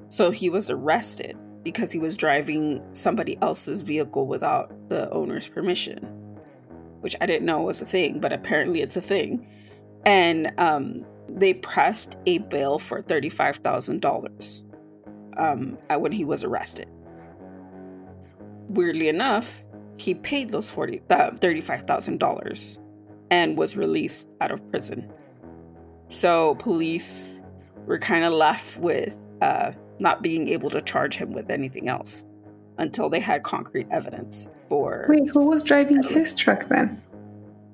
So 0.09 0.31
he 0.31 0.49
was 0.49 0.69
arrested 0.69 1.37
because 1.63 1.91
he 1.91 1.99
was 1.99 2.15
driving 2.15 2.81
somebody 2.93 3.37
else's 3.41 3.81
vehicle 3.81 4.27
without 4.27 4.71
the 4.89 5.09
owner's 5.09 5.47
permission, 5.47 6.07
which 7.01 7.15
I 7.21 7.25
didn't 7.25 7.45
know 7.45 7.61
was 7.61 7.81
a 7.81 7.85
thing, 7.85 8.19
but 8.19 8.33
apparently 8.33 8.81
it's 8.81 8.97
a 8.97 9.01
thing. 9.01 9.47
And 10.05 10.51
um, 10.57 11.05
they 11.29 11.53
pressed 11.53 12.17
a 12.25 12.39
bail 12.39 12.79
for 12.79 13.01
$35,000 13.01 14.63
um, 15.37 15.77
when 15.99 16.11
he 16.11 16.25
was 16.25 16.43
arrested. 16.43 16.87
Weirdly 18.69 19.07
enough, 19.07 19.63
he 19.97 20.15
paid 20.15 20.51
those 20.51 20.69
40, 20.69 21.01
uh, 21.09 21.31
$35,000 21.31 22.79
and 23.31 23.57
was 23.57 23.75
released 23.77 24.27
out 24.41 24.51
of 24.51 24.69
prison. 24.69 25.11
So 26.07 26.55
police 26.55 27.41
were 27.85 27.97
kind 27.97 28.23
of 28.23 28.33
left 28.33 28.77
with 28.77 29.17
uh, 29.41 29.71
not 29.99 30.21
being 30.21 30.47
able 30.49 30.69
to 30.69 30.81
charge 30.81 31.15
him 31.15 31.31
with 31.31 31.49
anything 31.49 31.87
else 31.87 32.25
until 32.77 33.09
they 33.09 33.19
had 33.19 33.43
concrete 33.43 33.87
evidence 33.91 34.49
for. 34.69 35.05
Wait, 35.09 35.29
who 35.31 35.47
was 35.47 35.63
driving 35.63 36.01
his 36.03 36.33
truck 36.33 36.67
then? 36.69 37.01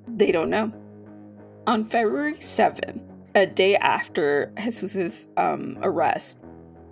They 0.08 0.32
don't 0.32 0.50
know. 0.50 0.72
On 1.66 1.84
February 1.84 2.34
7th, 2.34 3.00
a 3.34 3.46
day 3.46 3.76
after 3.76 4.52
Jesus's 4.58 5.28
um, 5.36 5.78
arrest, 5.82 6.38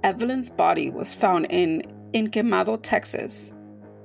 Evelyn's 0.02 0.48
body 0.48 0.90
was 0.90 1.14
found 1.14 1.46
in, 1.50 1.82
in 2.12 2.28
Quemado, 2.30 2.78
Texas, 2.80 3.52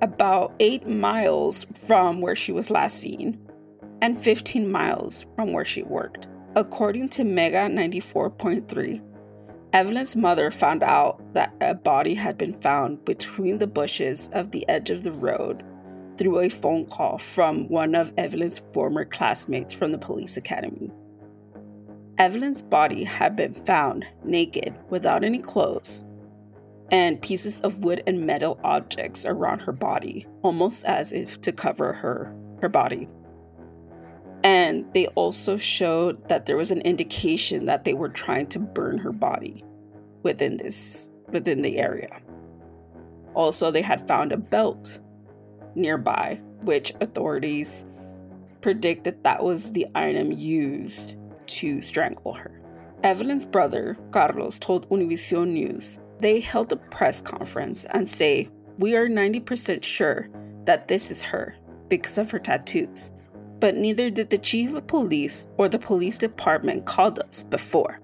about 0.01 0.53
eight 0.59 0.87
miles 0.87 1.65
from 1.73 2.19
where 2.19 2.35
she 2.35 2.51
was 2.51 2.69
last 2.69 2.97
seen 2.97 3.39
and 4.01 4.21
15 4.21 4.69
miles 4.69 5.25
from 5.35 5.53
where 5.53 5.65
she 5.65 5.83
worked. 5.83 6.27
According 6.55 7.09
to 7.09 7.23
Mega 7.23 7.69
94.3, 7.69 9.01
Evelyn's 9.73 10.15
mother 10.15 10.51
found 10.51 10.83
out 10.83 11.21
that 11.33 11.53
a 11.59 11.73
body 11.73 12.13
had 12.13 12.37
been 12.37 12.53
found 12.53 13.03
between 13.03 13.57
the 13.57 13.67
bushes 13.67 14.29
of 14.33 14.51
the 14.51 14.67
edge 14.69 14.89
of 14.89 15.03
the 15.03 15.11
road 15.11 15.63
through 16.17 16.39
a 16.39 16.50
phone 16.50 16.86
call 16.86 17.17
from 17.17 17.67
one 17.69 17.95
of 17.95 18.13
Evelyn's 18.17 18.60
former 18.74 19.05
classmates 19.05 19.74
from 19.74 19.91
the 19.91 19.98
police 19.98 20.38
academy. 20.38 20.91
Evelyn's 22.17 22.62
body 22.62 23.03
had 23.03 23.36
been 23.36 23.53
found 23.53 24.05
naked 24.24 24.74
without 24.89 25.24
any 25.24 25.39
clothes 25.39 26.05
and 26.91 27.22
pieces 27.22 27.60
of 27.62 27.84
wood 27.84 28.03
and 28.07 28.25
metal 28.25 28.60
objects 28.63 29.25
around 29.25 29.60
her 29.60 29.72
body, 29.72 30.25
almost 30.43 30.86
as 30.86 31.12
if 31.12 31.41
to 31.41 31.51
cover 31.51 31.93
her 31.93 32.34
her 32.62 32.69
body. 32.69 33.10
And 34.43 34.86
they 34.93 35.07
also 35.07 35.57
showed 35.57 36.29
that 36.29 36.45
there 36.45 36.57
was 36.57 36.72
an 36.72 36.81
indication 36.81 37.65
that 37.65 37.84
they 37.84 37.93
were 37.93 38.10
trying 38.10 38.48
to 38.48 38.60
burn 38.60 38.98
her 39.00 39.12
body 39.12 39.63
within 40.24 40.57
this 40.57 41.10
within 41.29 41.63
the 41.63 41.79
area. 41.79 42.22
Also, 43.34 43.72
they 43.72 43.81
had 43.81 44.07
found 44.07 44.31
a 44.31 44.38
belt 44.38 45.00
nearby, 45.75 46.39
which 46.62 46.94
authorities 47.01 47.86
predict 48.62 49.03
that 49.03 49.24
that 49.24 49.44
was 49.44 49.72
the 49.72 49.88
item 49.96 50.32
used 50.32 51.15
to 51.48 51.82
strangle 51.82 52.34
her. 52.34 52.62
Evelyn's 53.03 53.46
brother, 53.46 53.98
Carlos, 54.12 54.58
told 54.58 54.89
Univision 54.89 55.50
News 55.50 56.00
they 56.20 56.39
held 56.39 56.72
a 56.72 56.77
press 56.77 57.22
conference 57.22 57.86
and 57.86 58.10
say, 58.10 58.50
"We 58.79 58.96
are 58.96 59.08
90% 59.08 59.84
sure 59.84 60.29
that 60.63 60.88
this 60.88 61.12
is 61.12 61.22
her 61.22 61.55
because 61.89 62.17
of 62.17 62.32
her 62.32 62.39
tattoos." 62.39 63.12
but 63.60 63.75
neither 63.75 64.10
did 64.10 64.29
the 64.29 64.38
chief 64.38 64.74
of 64.74 64.88
police 64.88 65.48
or 65.58 65.70
the 65.70 65.79
police 65.79 66.17
department 66.17 66.86
called 66.86 67.20
us 67.20 67.44
before. 67.44 68.00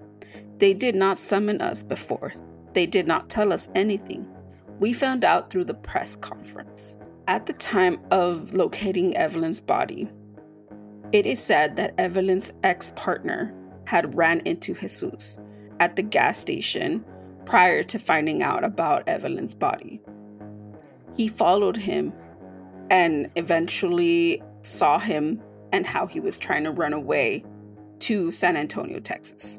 They 0.58 0.74
did 0.74 0.94
not 0.94 1.18
summon 1.18 1.60
us 1.60 1.82
before. 1.82 2.32
They 2.72 2.86
did 2.86 3.06
not 3.06 3.28
tell 3.28 3.52
us 3.52 3.68
anything. 3.74 4.26
We 4.80 4.92
found 4.92 5.24
out 5.24 5.50
through 5.50 5.64
the 5.64 5.74
press 5.74 6.16
conference. 6.16 6.96
At 7.28 7.46
the 7.46 7.52
time 7.52 7.98
of 8.10 8.52
locating 8.52 9.16
Evelyn's 9.16 9.60
body, 9.60 10.10
it 11.12 11.24
is 11.26 11.38
said 11.38 11.76
that 11.76 11.94
Evelyn's 11.98 12.52
ex 12.62 12.90
partner 12.96 13.54
had 13.86 14.16
ran 14.16 14.40
into 14.40 14.74
Jesus 14.74 15.38
at 15.78 15.96
the 15.96 16.02
gas 16.02 16.38
station 16.38 17.04
prior 17.44 17.82
to 17.84 17.98
finding 17.98 18.42
out 18.42 18.64
about 18.64 19.08
Evelyn's 19.08 19.54
body. 19.54 20.00
He 21.16 21.28
followed 21.28 21.76
him 21.76 22.12
and 22.90 23.30
eventually 23.36 24.42
saw 24.62 24.98
him 24.98 25.40
and 25.72 25.86
how 25.86 26.06
he 26.06 26.20
was 26.20 26.38
trying 26.38 26.64
to 26.64 26.70
run 26.70 26.92
away 26.92 27.44
to 28.00 28.32
San 28.32 28.56
Antonio, 28.56 28.98
Texas. 29.00 29.58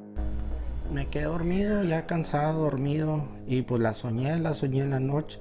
Me 0.91 1.05
quedé 1.05 1.24
dormido, 1.24 1.84
ya 1.84 2.05
cansado, 2.05 2.70
dormido, 2.70 3.27
y 3.48 3.62
pues 3.62 3.82
la 3.82 3.93
soñé, 3.93 4.38
la 4.39 4.53
soñé 4.53 4.82
en 4.82 4.91
la 4.91 5.00
noche. 5.00 5.39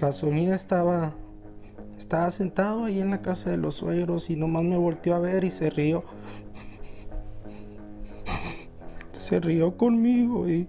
La 0.00 0.12
soñé 0.12 0.54
estaba, 0.54 1.12
estaba 1.98 2.30
sentado 2.30 2.84
ahí 2.84 3.00
en 3.00 3.10
la 3.10 3.20
casa 3.20 3.50
de 3.50 3.58
los 3.58 3.74
suegros 3.74 4.30
y 4.30 4.36
nomás 4.36 4.62
me 4.62 4.78
volteó 4.78 5.14
a 5.14 5.18
ver 5.18 5.44
y 5.44 5.50
se 5.50 5.68
rió. 5.68 6.04
Se 9.12 9.38
rió 9.40 9.76
conmigo 9.76 10.48
y 10.48 10.66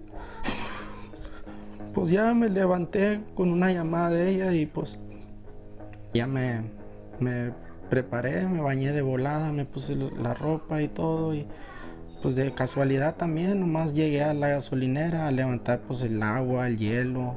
pues 1.94 2.10
ya 2.10 2.34
me 2.34 2.50
levanté 2.50 3.22
con 3.34 3.50
una 3.50 3.72
llamada 3.72 4.10
de 4.10 4.28
ella 4.28 4.52
y 4.52 4.66
pues 4.66 4.98
ya 6.12 6.26
me, 6.26 6.60
me 7.18 7.52
preparé, 7.88 8.46
me 8.46 8.60
bañé 8.60 8.92
de 8.92 9.00
volada, 9.00 9.50
me 9.50 9.64
puse 9.64 9.96
la 9.96 10.34
ropa 10.34 10.82
y 10.82 10.88
todo 10.88 11.34
y 11.34 11.46
pues 12.22 12.36
de 12.36 12.52
casualidad 12.52 13.16
también 13.16 13.60
nomás 13.60 13.94
llegué 13.94 14.22
a 14.22 14.34
la 14.34 14.48
gasolinera 14.48 15.26
a 15.26 15.30
levantar 15.30 15.80
pues 15.80 16.02
el 16.02 16.22
agua, 16.22 16.68
el 16.68 16.76
hielo 16.76 17.36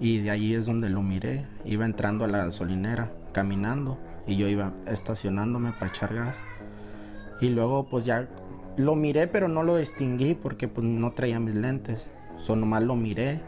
y 0.00 0.18
de 0.18 0.30
allí 0.30 0.54
es 0.54 0.66
donde 0.66 0.90
lo 0.90 1.02
miré. 1.02 1.46
Iba 1.64 1.84
entrando 1.84 2.24
a 2.24 2.28
la 2.28 2.38
gasolinera 2.38 3.10
caminando 3.32 3.98
y 4.26 4.36
yo 4.36 4.48
iba 4.48 4.72
estacionándome 4.86 5.72
para 5.72 5.88
echar 5.88 6.14
gas. 6.14 6.42
Y 7.40 7.48
luego 7.50 7.86
pues 7.86 8.04
ya 8.04 8.28
lo 8.76 8.94
miré 8.94 9.26
pero 9.26 9.48
no 9.48 9.62
lo 9.62 9.76
distinguí 9.76 10.34
porque 10.34 10.68
pues 10.68 10.86
no 10.86 11.12
traía 11.12 11.40
mis 11.40 11.54
lentes. 11.54 12.10
Solo 12.38 12.60
nomás 12.60 12.82
lo 12.82 12.96
miré 12.96 13.40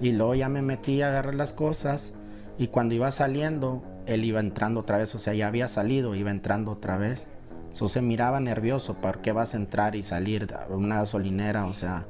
y 0.00 0.12
luego 0.12 0.34
ya 0.34 0.48
me 0.48 0.62
metí 0.62 1.02
a 1.02 1.08
agarrar 1.08 1.34
las 1.34 1.52
cosas 1.52 2.12
y 2.58 2.68
cuando 2.68 2.94
iba 2.94 3.10
saliendo 3.10 3.82
él 4.06 4.24
iba 4.24 4.40
entrando 4.40 4.80
otra 4.80 4.98
vez, 4.98 5.14
o 5.14 5.18
sea, 5.18 5.34
ya 5.34 5.46
había 5.46 5.68
salido, 5.68 6.14
iba 6.14 6.30
entrando 6.30 6.72
otra 6.72 6.96
vez. 6.96 7.28
Eso 7.72 7.88
se 7.88 8.02
miraba 8.02 8.40
nervioso, 8.40 8.94
¿por 8.94 9.20
qué 9.20 9.32
vas 9.32 9.54
a 9.54 9.56
entrar 9.56 9.94
y 9.94 10.02
salir 10.02 10.48
a 10.54 10.74
una 10.74 10.96
gasolinera? 10.96 11.66
O 11.66 11.72
sea, 11.72 12.06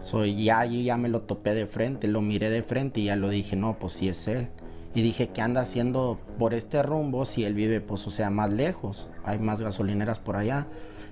soy 0.00 0.44
ya 0.44 0.60
allí 0.60 0.84
ya 0.84 0.96
me 0.96 1.08
lo 1.08 1.22
topé 1.22 1.54
de 1.54 1.66
frente, 1.66 2.08
lo 2.08 2.22
miré 2.22 2.50
de 2.50 2.62
frente 2.62 3.00
y 3.00 3.04
ya 3.04 3.16
lo 3.16 3.28
dije, 3.28 3.56
no, 3.56 3.78
pues 3.78 3.94
sí 3.94 4.08
es 4.08 4.26
él. 4.28 4.48
Y 4.94 5.02
dije, 5.02 5.28
¿qué 5.28 5.42
anda 5.42 5.60
haciendo 5.60 6.18
por 6.38 6.54
este 6.54 6.82
rumbo 6.82 7.24
si 7.24 7.44
él 7.44 7.54
vive, 7.54 7.80
pues, 7.80 8.06
o 8.06 8.10
sea, 8.10 8.30
más 8.30 8.52
lejos? 8.52 9.08
Hay 9.24 9.38
más 9.38 9.60
gasolineras 9.60 10.18
por 10.18 10.36
allá. 10.36 10.66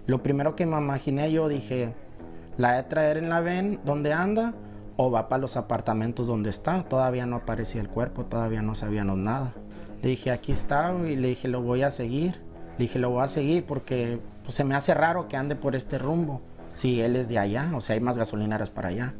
Lo 0.07 0.23
primero 0.23 0.57
que 0.57 0.67
me 0.67 0.79
imaginé 0.79 1.31
yo 1.31 1.49
dije, 1.49 1.93
¿la 2.57 2.73
de 2.73 2.83
traer 2.85 3.19
en 3.19 3.29
la 3.29 3.41
ven 3.41 3.81
donde 3.85 4.13
anda? 4.13 4.55
o 4.97 5.11
va 5.11 5.29
para 5.29 5.41
los 5.41 5.57
apartamentos 5.57 6.27
donde 6.27 6.51
está. 6.51 6.83
Todavía 6.85 7.27
no 7.27 7.37
aparecía 7.37 7.81
el 7.81 7.89
cuerpo, 7.89 8.25
todavía 8.25 8.63
no 8.63 8.75
sabíamos 8.75 9.19
nada. 9.19 9.53
Le 10.03 10.11
dije, 10.11 10.31
aquí 10.31 10.53
está, 10.53 10.95
y 11.07 11.17
le 11.17 11.29
dije, 11.29 11.49
lo 11.49 11.63
voy 11.63 11.83
a 11.83 11.91
seguir. 11.91 12.41
Le 12.79 12.85
dije, 12.85 12.99
lo 12.99 13.11
voy 13.11 13.23
a 13.23 13.29
seguir 13.29 13.65
porque 13.65 14.19
pues, 14.43 14.55
se 14.55 14.65
me 14.65 14.75
hace 14.75 14.95
raro 14.95 15.29
que 15.29 15.37
ande 15.37 15.57
por 15.57 15.77
este 15.77 15.99
rumbo. 15.99 16.43
Si 16.77 17.01
él 17.01 17.17
es 17.17 17.29
de 17.29 17.39
allá, 17.39 17.71
o 17.75 17.81
sea, 17.81 17.95
hay 17.95 18.01
más 18.01 18.19
gasolineras 18.19 18.69
para 18.69 18.89
allá. 18.89 19.15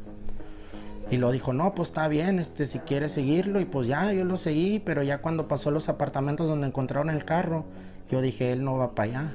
Y 1.09 1.17
lo 1.17 1.31
dijo, 1.31 1.53
no, 1.53 1.73
pues 1.73 1.89
está 1.89 2.07
bien, 2.07 2.37
este, 2.37 2.67
si 2.67 2.79
quiere 2.79 3.09
seguirlo. 3.09 3.59
Y 3.59 3.65
pues 3.65 3.87
ya, 3.87 4.13
yo 4.13 4.25
lo 4.25 4.37
seguí, 4.37 4.79
pero 4.79 5.01
ya 5.01 5.17
cuando 5.19 5.47
pasó 5.47 5.71
los 5.71 5.89
apartamentos 5.89 6.47
donde 6.47 6.67
encontraron 6.67 7.09
el 7.09 7.25
carro, 7.25 7.65
yo 8.11 8.21
dije, 8.21 8.51
él 8.51 8.63
no 8.63 8.77
va 8.77 8.93
para 8.93 9.09
allá. 9.09 9.31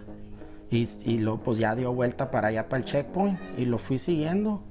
Y, 0.71 0.88
y 1.05 1.19
luego 1.19 1.41
pues 1.41 1.59
ya 1.59 1.75
dio 1.75 1.93
vuelta 1.93 2.31
para 2.31 2.49
allá, 2.49 2.69
para 2.69 2.79
el 2.79 2.85
checkpoint, 2.85 3.38
y 3.59 3.64
lo 3.64 3.79
fui 3.79 3.99
siguiendo. 3.99 4.62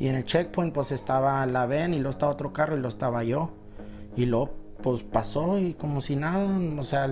Y 0.00 0.08
en 0.08 0.16
el 0.16 0.24
checkpoint 0.24 0.74
pues 0.74 0.92
estaba 0.92 1.46
la 1.46 1.66
ven 1.66 1.94
y 1.94 1.98
luego 1.98 2.10
estaba 2.10 2.32
otro 2.32 2.52
carro 2.52 2.76
y 2.76 2.80
lo 2.80 2.88
estaba 2.88 3.22
yo. 3.22 3.50
Y 4.16 4.26
luego 4.26 4.50
pues 4.82 5.02
pasó 5.02 5.58
y 5.58 5.74
como 5.74 6.00
si 6.00 6.16
nada, 6.16 6.58
o 6.78 6.82
sea, 6.82 7.08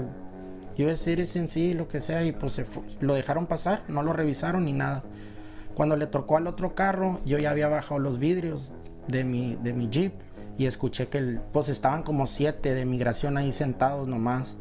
yo 0.76 0.88
decir 0.88 1.20
es 1.20 1.36
en 1.36 1.48
sí, 1.48 1.74
lo 1.74 1.88
que 1.88 2.00
sea, 2.00 2.24
y 2.24 2.32
pues 2.32 2.60
lo 3.00 3.14
dejaron 3.14 3.46
pasar, 3.46 3.82
no 3.88 4.02
lo 4.02 4.12
revisaron 4.12 4.64
ni 4.64 4.72
nada. 4.72 5.02
Cuando 5.78 5.94
le 5.94 6.08
tocó 6.08 6.36
al 6.36 6.48
otro 6.48 6.74
carro, 6.74 7.20
yo 7.24 7.38
ya 7.38 7.52
había 7.52 7.68
bajado 7.68 8.00
los 8.00 8.18
vidrios 8.18 8.74
de 9.06 9.22
mi, 9.22 9.54
de 9.62 9.72
mi 9.72 9.88
jeep 9.88 10.12
y 10.58 10.66
escuché 10.66 11.06
que 11.06 11.18
el, 11.18 11.40
pues 11.52 11.68
estaban 11.68 12.02
como 12.02 12.26
siete 12.26 12.74
de 12.74 12.84
migración 12.84 13.36
ahí 13.36 13.52
sentados 13.52 14.08
nomás 14.08 14.56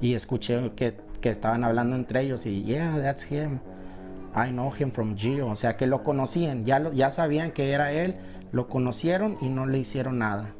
y 0.00 0.14
escuché 0.14 0.70
que, 0.76 0.94
que 1.20 1.28
estaban 1.28 1.64
hablando 1.64 1.96
entre 1.96 2.20
ellos 2.20 2.46
y 2.46 2.62
yeah, 2.62 2.96
that's 3.02 3.28
him. 3.32 3.58
I 4.32 4.50
know 4.50 4.72
him 4.72 4.92
from 4.92 5.16
Gio, 5.16 5.48
o 5.48 5.56
sea 5.56 5.76
que 5.76 5.88
lo 5.88 6.04
conocían, 6.04 6.64
ya, 6.64 6.78
lo, 6.78 6.92
ya 6.92 7.10
sabían 7.10 7.50
que 7.50 7.72
era 7.72 7.90
él, 7.90 8.14
lo 8.52 8.68
conocieron 8.68 9.38
y 9.40 9.48
no 9.48 9.66
le 9.66 9.78
hicieron 9.78 10.20
nada. 10.20 10.54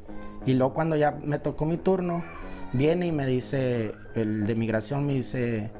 Y 0.45 0.55
luego 0.55 0.75
cuando 0.75 0.97
ya 0.97 1.13
me 1.13 1.39
tocó 1.39 1.67
mi 1.67 1.77
turno, 1.77 2.25
viene 2.73 3.07
y 3.07 3.13
me 3.13 3.27
dice, 3.27 3.93
el 4.17 4.45
de 4.45 4.57
migración 4.57 5.07
me 5.07 5.15
dice, 5.15 5.71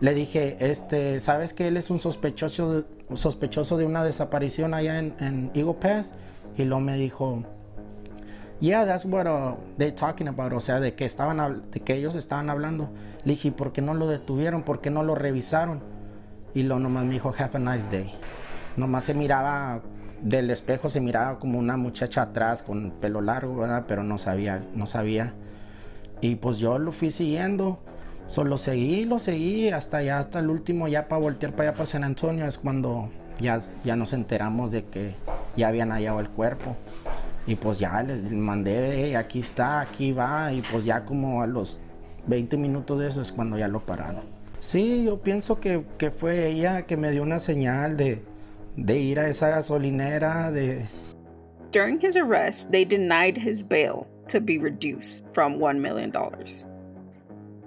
le 0.00 0.14
dije, 0.14 0.56
este, 0.60 1.20
¿sabes 1.20 1.52
que 1.52 1.68
él 1.68 1.76
es 1.76 1.90
un 1.90 1.98
sospechoso 1.98 2.84
sospechoso 3.14 3.76
de 3.76 3.86
una 3.86 4.04
desaparición 4.04 4.74
allá 4.74 4.98
en, 4.98 5.14
en 5.20 5.50
Eagle 5.54 5.74
Pass? 5.74 6.12
Y 6.56 6.64
luego 6.64 6.80
me 6.80 6.96
dijo, 6.96 7.44
yeah, 8.60 8.84
that's 8.84 9.04
what 9.04 9.26
uh, 9.26 9.56
they're 9.76 9.92
talking 9.94 10.28
about, 10.28 10.52
o 10.52 10.60
sea, 10.60 10.80
de 10.80 10.94
que, 10.94 11.04
estaban, 11.04 11.62
de 11.70 11.80
que 11.80 11.94
ellos 11.94 12.14
estaban 12.14 12.50
hablando. 12.50 12.90
Le 13.24 13.34
dije, 13.34 13.52
¿por 13.52 13.72
qué 13.72 13.82
no 13.82 13.94
lo 13.94 14.06
detuvieron? 14.08 14.62
¿Por 14.62 14.80
qué 14.80 14.90
no 14.90 15.02
lo 15.02 15.14
revisaron? 15.14 15.96
y 16.56 16.62
lo 16.62 16.78
nomás 16.78 17.04
me 17.04 17.12
dijo, 17.12 17.34
have 17.38 17.50
a 17.52 17.58
nice 17.58 17.86
day. 17.90 18.10
Nomás 18.78 19.04
se 19.04 19.12
miraba, 19.12 19.82
del 20.22 20.50
espejo 20.50 20.88
se 20.88 21.02
miraba 21.02 21.38
como 21.38 21.58
una 21.58 21.76
muchacha 21.76 22.22
atrás 22.22 22.62
con 22.62 22.92
pelo 22.92 23.20
largo, 23.20 23.56
¿verdad? 23.56 23.84
Pero 23.86 24.02
no 24.02 24.16
sabía, 24.16 24.64
no 24.74 24.86
sabía. 24.86 25.34
Y 26.22 26.36
pues 26.36 26.56
yo 26.56 26.78
lo 26.78 26.92
fui 26.92 27.10
siguiendo. 27.10 27.78
Solo 28.26 28.58
seguí, 28.58 29.04
lo 29.04 29.18
seguí 29.18 29.70
hasta 29.70 30.02
ya, 30.02 30.18
hasta 30.18 30.40
el 30.40 30.50
último, 30.50 30.88
ya 30.88 31.08
para 31.08 31.20
voltear 31.20 31.52
para 31.52 31.70
allá, 31.70 31.72
para 31.76 31.86
San 31.86 32.04
Antonio, 32.04 32.46
es 32.46 32.58
cuando 32.58 33.08
ya, 33.40 33.60
ya 33.84 33.94
nos 33.96 34.12
enteramos 34.12 34.70
de 34.70 34.84
que 34.84 35.14
ya 35.56 35.68
habían 35.68 35.90
hallado 35.90 36.20
el 36.20 36.28
cuerpo. 36.28 36.76
Y 37.46 37.54
pues 37.54 37.78
ya 37.78 38.02
les 38.02 38.30
mandé, 38.32 39.16
aquí 39.16 39.40
está, 39.40 39.80
aquí 39.80 40.10
va, 40.12 40.52
y 40.52 40.62
pues 40.62 40.84
ya 40.84 41.04
como 41.04 41.42
a 41.42 41.46
los 41.46 41.78
20 42.26 42.56
minutos 42.56 42.98
de 42.98 43.08
eso 43.08 43.22
es 43.22 43.30
cuando 43.30 43.56
ya 43.56 43.68
lo 43.68 43.80
pararon. 43.80 44.22
Sí, 44.58 45.04
yo 45.04 45.20
pienso 45.20 45.60
que, 45.60 45.84
que 45.96 46.10
fue 46.10 46.48
ella 46.48 46.82
que 46.82 46.96
me 46.96 47.12
dio 47.12 47.22
una 47.22 47.38
señal 47.38 47.96
de, 47.96 48.22
de 48.76 48.98
ir 48.98 49.20
a 49.20 49.28
esa 49.28 49.48
gasolinera 49.48 50.50
de... 50.50 50.84
During 51.70 52.00
his 52.00 52.16
arrest, 52.16 52.70
they 52.72 52.84
denied 52.84 53.36
his 53.36 53.62
bail 53.62 54.08
to 54.28 54.40
be 54.40 54.58
reduced 54.58 55.24
from 55.32 55.58
$1 55.58 55.78
million. 55.78 56.10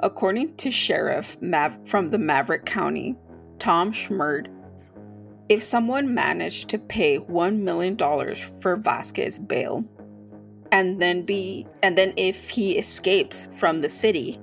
According 0.01 0.55
to 0.57 0.71
Sheriff 0.71 1.38
Mav- 1.41 1.88
from 1.88 2.09
the 2.09 2.19
Maverick 2.19 2.65
County, 2.65 3.15
Tom 3.59 3.91
Schmerber, 3.91 4.47
if 5.49 5.63
someone 5.63 6.13
managed 6.13 6.69
to 6.69 6.77
pay 6.77 7.19
$1 7.19 7.59
million 7.59 7.97
for 8.62 8.77
Vasquez 8.77 9.39
bail, 9.39 9.83
and 10.71 11.01
then 11.01 11.23
be 11.23 11.65
and 11.81 11.97
then 11.97 12.13
if 12.15 12.49
he 12.49 12.77
escapes 12.77 13.47
from 13.55 13.81
the 13.81 13.89
city 13.89 14.38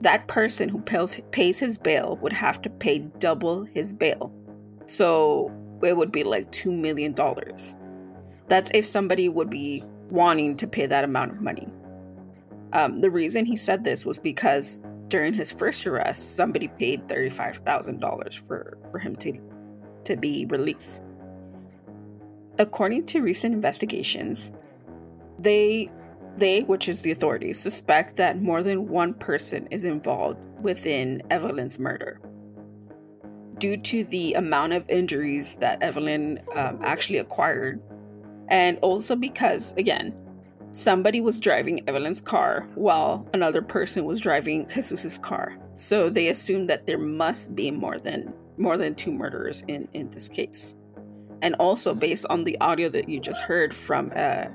that 0.00 0.28
person 0.28 0.68
who 0.68 0.80
pays, 0.80 1.20
pays 1.32 1.58
his 1.58 1.78
bail 1.78 2.18
would 2.22 2.32
have 2.32 2.60
to 2.62 2.70
pay 2.70 3.00
double 3.18 3.64
his 3.64 3.92
bail. 3.92 4.32
So 4.86 5.52
it 5.82 5.96
would 5.96 6.12
be 6.12 6.22
like 6.22 6.50
$2 6.52 6.72
million. 6.72 7.14
That's 8.46 8.70
if 8.74 8.86
somebody 8.86 9.28
would 9.28 9.50
be 9.50 9.82
wanting 10.10 10.56
to 10.58 10.66
pay 10.66 10.86
that 10.86 11.04
amount 11.04 11.32
of 11.32 11.40
money. 11.40 11.66
Um, 12.72 13.00
the 13.00 13.10
reason 13.10 13.46
he 13.46 13.56
said 13.56 13.84
this 13.84 14.04
was 14.04 14.18
because 14.18 14.82
during 15.08 15.32
his 15.32 15.52
first 15.52 15.86
arrest, 15.86 16.36
somebody 16.36 16.68
paid 16.68 17.08
$35,000 17.08 18.46
for, 18.46 18.78
for 18.90 18.98
him 18.98 19.16
to, 19.16 19.32
to 20.04 20.16
be 20.16 20.46
released. 20.46 21.02
According 22.58 23.06
to 23.06 23.20
recent 23.20 23.54
investigations, 23.54 24.50
they 25.38 25.90
they, 26.38 26.60
which 26.62 26.88
is 26.88 27.02
the 27.02 27.10
authorities, 27.10 27.58
suspect 27.58 28.16
that 28.16 28.40
more 28.40 28.62
than 28.62 28.88
one 28.88 29.12
person 29.14 29.66
is 29.70 29.84
involved 29.84 30.38
within 30.60 31.22
Evelyn's 31.30 31.78
murder. 31.78 32.20
Due 33.58 33.76
to 33.76 34.04
the 34.04 34.34
amount 34.34 34.72
of 34.72 34.88
injuries 34.88 35.56
that 35.56 35.82
Evelyn 35.82 36.38
um, 36.54 36.78
actually 36.82 37.18
acquired, 37.18 37.80
and 38.48 38.78
also 38.82 39.16
because, 39.16 39.72
again, 39.76 40.14
somebody 40.72 41.20
was 41.20 41.40
driving 41.40 41.80
Evelyn's 41.88 42.20
car 42.20 42.68
while 42.74 43.28
another 43.32 43.62
person 43.62 44.04
was 44.04 44.20
driving 44.20 44.68
Jesus's 44.68 45.18
car. 45.18 45.56
So 45.76 46.08
they 46.08 46.28
assumed 46.28 46.68
that 46.68 46.86
there 46.86 46.98
must 46.98 47.54
be 47.54 47.70
more 47.70 47.98
than 47.98 48.32
more 48.56 48.76
than 48.76 48.94
two 48.94 49.12
murderers 49.12 49.62
in 49.68 49.88
in 49.92 50.10
this 50.10 50.28
case. 50.28 50.74
And 51.42 51.54
also 51.56 51.94
based 51.94 52.26
on 52.30 52.44
the 52.44 52.58
audio 52.60 52.88
that 52.88 53.08
you 53.08 53.20
just 53.20 53.42
heard 53.42 53.72
from 53.74 54.10
uh, 54.16 54.46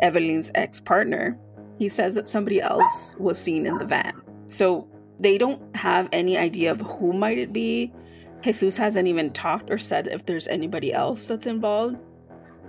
Evelyn's 0.00 0.50
ex 0.54 0.80
partner, 0.80 1.38
he 1.78 1.88
says 1.88 2.14
that 2.14 2.28
somebody 2.28 2.60
else 2.60 3.14
was 3.18 3.38
seen 3.38 3.66
in 3.66 3.76
the 3.78 3.84
van. 3.84 4.20
So 4.46 4.88
they 5.20 5.38
don't 5.38 5.76
have 5.76 6.08
any 6.12 6.36
idea 6.38 6.70
of 6.70 6.80
who 6.80 7.12
might 7.12 7.38
it 7.38 7.52
be. 7.52 7.92
Jesus 8.40 8.76
hasn't 8.76 9.06
even 9.06 9.32
talked 9.32 9.70
or 9.70 9.78
said 9.78 10.08
if 10.08 10.26
there's 10.26 10.48
anybody 10.48 10.92
else 10.92 11.26
that's 11.26 11.46
involved. 11.46 11.96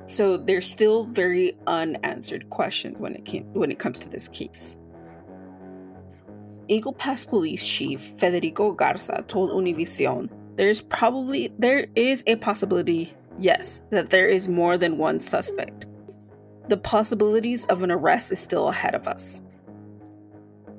So 0.05 0.37
there's 0.37 0.69
still 0.69 1.05
very 1.05 1.53
unanswered 1.67 2.49
questions 2.49 2.99
when 2.99 3.15
it 3.15 3.25
came, 3.25 3.45
when 3.53 3.71
it 3.71 3.79
comes 3.79 3.99
to 3.99 4.09
this 4.09 4.27
case. 4.27 4.77
Eagle 6.67 6.93
Pass 6.93 7.25
Police 7.25 7.65
Chief 7.65 8.01
Federico 8.17 8.71
Garza 8.71 9.23
told 9.27 9.51
Univision 9.51 10.29
there's 10.55 10.81
probably 10.81 11.51
there 11.57 11.87
is 11.95 12.23
a 12.27 12.35
possibility, 12.37 13.13
yes, 13.39 13.81
that 13.89 14.09
there 14.09 14.27
is 14.27 14.47
more 14.47 14.77
than 14.77 14.97
one 14.97 15.19
suspect 15.19 15.87
the 16.69 16.77
possibilities 16.77 17.65
of 17.65 17.83
an 17.83 17.91
arrest 17.91 18.31
is 18.31 18.39
still 18.39 18.69
ahead 18.69 18.95
of 18.95 19.07
us. 19.07 19.41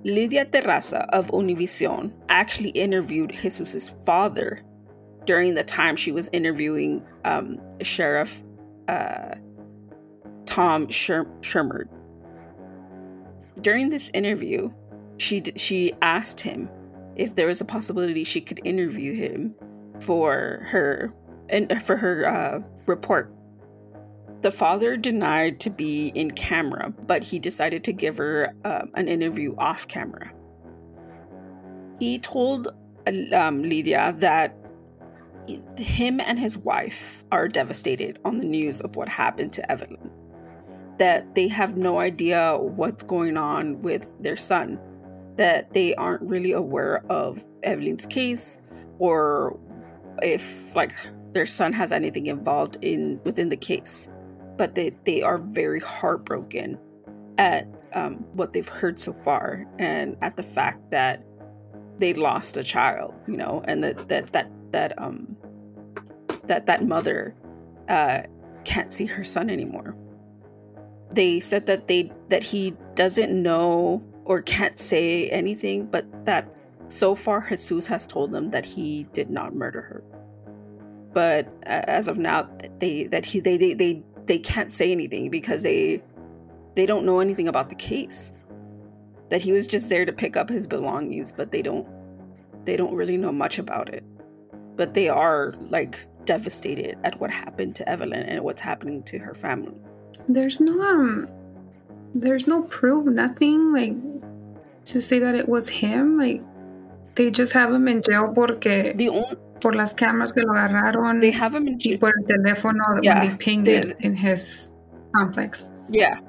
Lydia 0.04 0.44
Terraza 0.44 1.06
of 1.12 1.28
Univision 1.28 2.12
actually 2.28 2.70
interviewed 2.70 3.32
Jesus's 3.32 3.94
father 4.04 4.60
during 5.24 5.54
the 5.54 5.64
time 5.64 5.96
she 5.96 6.12
was 6.12 6.28
interviewing 6.32 7.02
um, 7.24 7.58
Sheriff 7.82 8.42
uh, 8.88 9.34
Tom 10.46 10.88
Sher- 10.88 11.30
Shermer. 11.40 11.84
During 13.60 13.90
this 13.90 14.10
interview, 14.14 14.70
she 15.18 15.40
d- 15.40 15.52
she 15.56 15.92
asked 16.02 16.40
him 16.40 16.68
if 17.16 17.36
there 17.36 17.46
was 17.46 17.60
a 17.60 17.64
possibility 17.64 18.24
she 18.24 18.40
could 18.40 18.60
interview 18.64 19.14
him 19.14 19.54
for 20.00 20.64
her 20.66 21.14
and 21.48 21.82
for 21.82 21.96
her 21.96 22.26
uh, 22.26 22.60
report 22.86 23.34
the 24.44 24.50
father 24.50 24.94
denied 24.98 25.58
to 25.58 25.70
be 25.70 26.08
in 26.08 26.30
camera, 26.30 26.92
but 27.06 27.24
he 27.24 27.38
decided 27.38 27.82
to 27.82 27.94
give 27.94 28.18
her 28.18 28.54
um, 28.66 28.90
an 28.92 29.08
interview 29.08 29.54
off 29.56 29.88
camera. 29.88 30.30
He 31.98 32.18
told 32.18 32.68
um, 33.32 33.62
Lydia 33.62 34.14
that 34.18 34.54
him 35.76 36.20
and 36.20 36.38
his 36.38 36.56
wife 36.56 37.24
are 37.32 37.48
devastated 37.48 38.18
on 38.24 38.38
the 38.38 38.44
news 38.44 38.80
of 38.80 38.96
what 38.96 39.08
happened 39.08 39.52
to 39.54 39.70
Evelyn, 39.70 40.10
that 40.98 41.34
they 41.34 41.48
have 41.48 41.76
no 41.76 41.98
idea 41.98 42.56
what's 42.58 43.02
going 43.02 43.36
on 43.36 43.82
with 43.82 44.12
their 44.20 44.36
son, 44.36 44.78
that 45.36 45.72
they 45.72 45.94
aren't 45.96 46.22
really 46.22 46.52
aware 46.52 47.04
of 47.10 47.44
Evelyn's 47.62 48.06
case 48.06 48.58
or 48.98 49.58
if 50.22 50.74
like 50.74 50.92
their 51.32 51.46
son 51.46 51.72
has 51.72 51.92
anything 51.92 52.26
involved 52.26 52.78
in 52.82 53.20
within 53.24 53.48
the 53.48 53.56
case. 53.56 54.10
But 54.56 54.76
they, 54.76 54.92
they 55.04 55.22
are 55.22 55.38
very 55.38 55.80
heartbroken 55.80 56.78
at 57.38 57.66
um, 57.94 58.24
what 58.34 58.52
they've 58.52 58.68
heard 58.68 58.98
so 58.98 59.12
far 59.12 59.66
and 59.78 60.16
at 60.20 60.36
the 60.36 60.42
fact 60.44 60.90
that 60.90 61.24
they 61.98 62.14
lost 62.14 62.56
a 62.56 62.62
child, 62.62 63.14
you 63.26 63.36
know, 63.36 63.62
and 63.66 63.82
that 63.84 64.08
that 64.08 64.32
that 64.32 64.50
that 64.74 64.90
um 65.00 65.36
that 66.50 66.66
that 66.66 66.84
mother 66.84 67.34
uh, 67.88 68.20
can't 68.64 68.92
see 68.92 69.06
her 69.06 69.24
son 69.24 69.48
anymore. 69.50 69.94
they 71.12 71.40
said 71.40 71.66
that 71.66 71.86
they 71.88 72.10
that 72.28 72.42
he 72.42 72.74
doesn't 72.94 73.32
know 73.42 74.02
or 74.24 74.42
can't 74.42 74.78
say 74.78 75.28
anything, 75.30 75.86
but 75.86 76.04
that 76.26 76.48
so 76.88 77.14
far 77.14 77.40
Jesus 77.40 77.86
has 77.86 78.06
told 78.06 78.32
them 78.32 78.50
that 78.50 78.64
he 78.64 79.04
did 79.12 79.30
not 79.30 79.54
murder 79.54 79.82
her. 79.82 80.02
But 81.12 81.48
as 81.64 82.08
of 82.08 82.18
now, 82.18 82.48
they 82.80 83.04
that 83.04 83.24
he 83.24 83.40
they 83.40 83.56
they 83.56 83.74
they, 83.74 84.02
they 84.26 84.38
can't 84.38 84.72
say 84.72 84.92
anything 84.92 85.30
because 85.30 85.62
they 85.62 86.02
they 86.74 86.86
don't 86.86 87.04
know 87.04 87.20
anything 87.20 87.48
about 87.48 87.68
the 87.68 87.76
case. 87.76 88.32
That 89.30 89.40
he 89.40 89.52
was 89.52 89.66
just 89.66 89.88
there 89.88 90.04
to 90.04 90.12
pick 90.12 90.36
up 90.36 90.48
his 90.48 90.66
belongings, 90.66 91.32
but 91.32 91.52
they 91.52 91.62
don't 91.62 91.86
they 92.64 92.76
don't 92.76 92.94
really 92.94 93.16
know 93.16 93.32
much 93.32 93.58
about 93.58 93.88
it. 93.88 94.04
But 94.76 94.94
they 94.94 95.08
are 95.08 95.54
like 95.70 96.06
devastated 96.24 96.98
at 97.04 97.20
what 97.20 97.30
happened 97.30 97.76
to 97.76 97.88
Evelyn 97.88 98.22
and 98.22 98.42
what's 98.42 98.60
happening 98.60 99.02
to 99.04 99.18
her 99.18 99.34
family. 99.34 99.74
There's 100.28 100.60
no 100.60 100.80
um 100.82 101.28
there's 102.14 102.46
no 102.46 102.62
proof, 102.62 103.04
nothing 103.06 103.72
like 103.72 103.94
to 104.86 105.00
say 105.00 105.18
that 105.18 105.34
it 105.34 105.48
was 105.48 105.68
him. 105.68 106.18
Like 106.18 106.42
they 107.14 107.30
just 107.30 107.52
have 107.52 107.72
him 107.72 107.88
in 107.88 108.02
jail 108.02 108.32
porque 108.34 108.94
the 108.96 109.08
only, 109.08 109.36
por 109.60 109.72
las 109.72 109.92
cameras 109.94 110.32
que 110.32 110.42
lo 110.42 110.54
agarraron. 110.54 111.20
They 111.20 111.30
have 111.30 111.54
him 111.54 111.68
in 111.68 111.78
jail. 111.78 111.98
Por 111.98 112.12
el 112.16 112.24
teléfono 112.26 113.02
yeah, 113.02 113.20
when 113.20 113.30
they 113.30 113.36
pinged 113.36 113.66
they, 113.66 113.76
it 113.76 113.96
in 114.00 114.16
his 114.16 114.70
complex. 115.14 115.68
Yeah. 115.88 116.20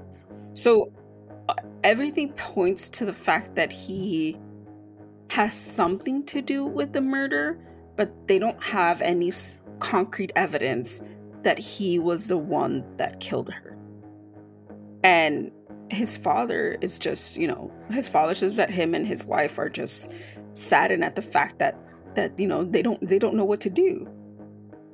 So 0.53 0.91
uh, 1.49 1.55
everything 1.84 2.34
points 2.34 2.89
to 2.89 3.05
the 3.05 3.13
fact 3.13 3.55
that 3.55 3.71
he 3.71 4.38
has 5.29 5.53
something 5.53 6.23
to 6.25 6.41
do 6.41 6.65
with 6.65 6.93
the 6.93 7.01
murder, 7.01 7.60
but 7.95 8.27
they 8.27 8.39
don't 8.39 8.62
have 8.63 9.01
any 9.01 9.31
concrete 9.79 10.31
evidence 10.36 11.01
that 11.43 11.60
he 11.60 11.99
was 11.99 12.27
the 12.27 12.38
one 12.38 12.84
that 12.97 13.19
killed 13.19 13.51
her. 13.51 13.77
And 15.03 15.51
his 15.91 16.17
father 16.17 16.77
is 16.81 16.97
just, 16.97 17.38
you 17.38 17.47
know, 17.47 17.71
his 17.91 18.08
father 18.08 18.34
says 18.34 18.55
that 18.55 18.71
him 18.71 18.95
and 18.95 19.05
his 19.05 19.23
wife 19.23 19.60
are 19.60 19.69
just 19.69 20.12
saddened 20.53 21.03
at 21.03 21.15
the 21.15 21.21
fact 21.21 21.60
that 21.60 21.77
that 22.15 22.39
you 22.39 22.47
know 22.47 22.63
they 22.63 22.81
don't 22.81 23.05
they 23.05 23.19
don't 23.19 23.36
know 23.36 23.45
what 23.45 23.62
to 23.62 23.69
do. 23.69 24.08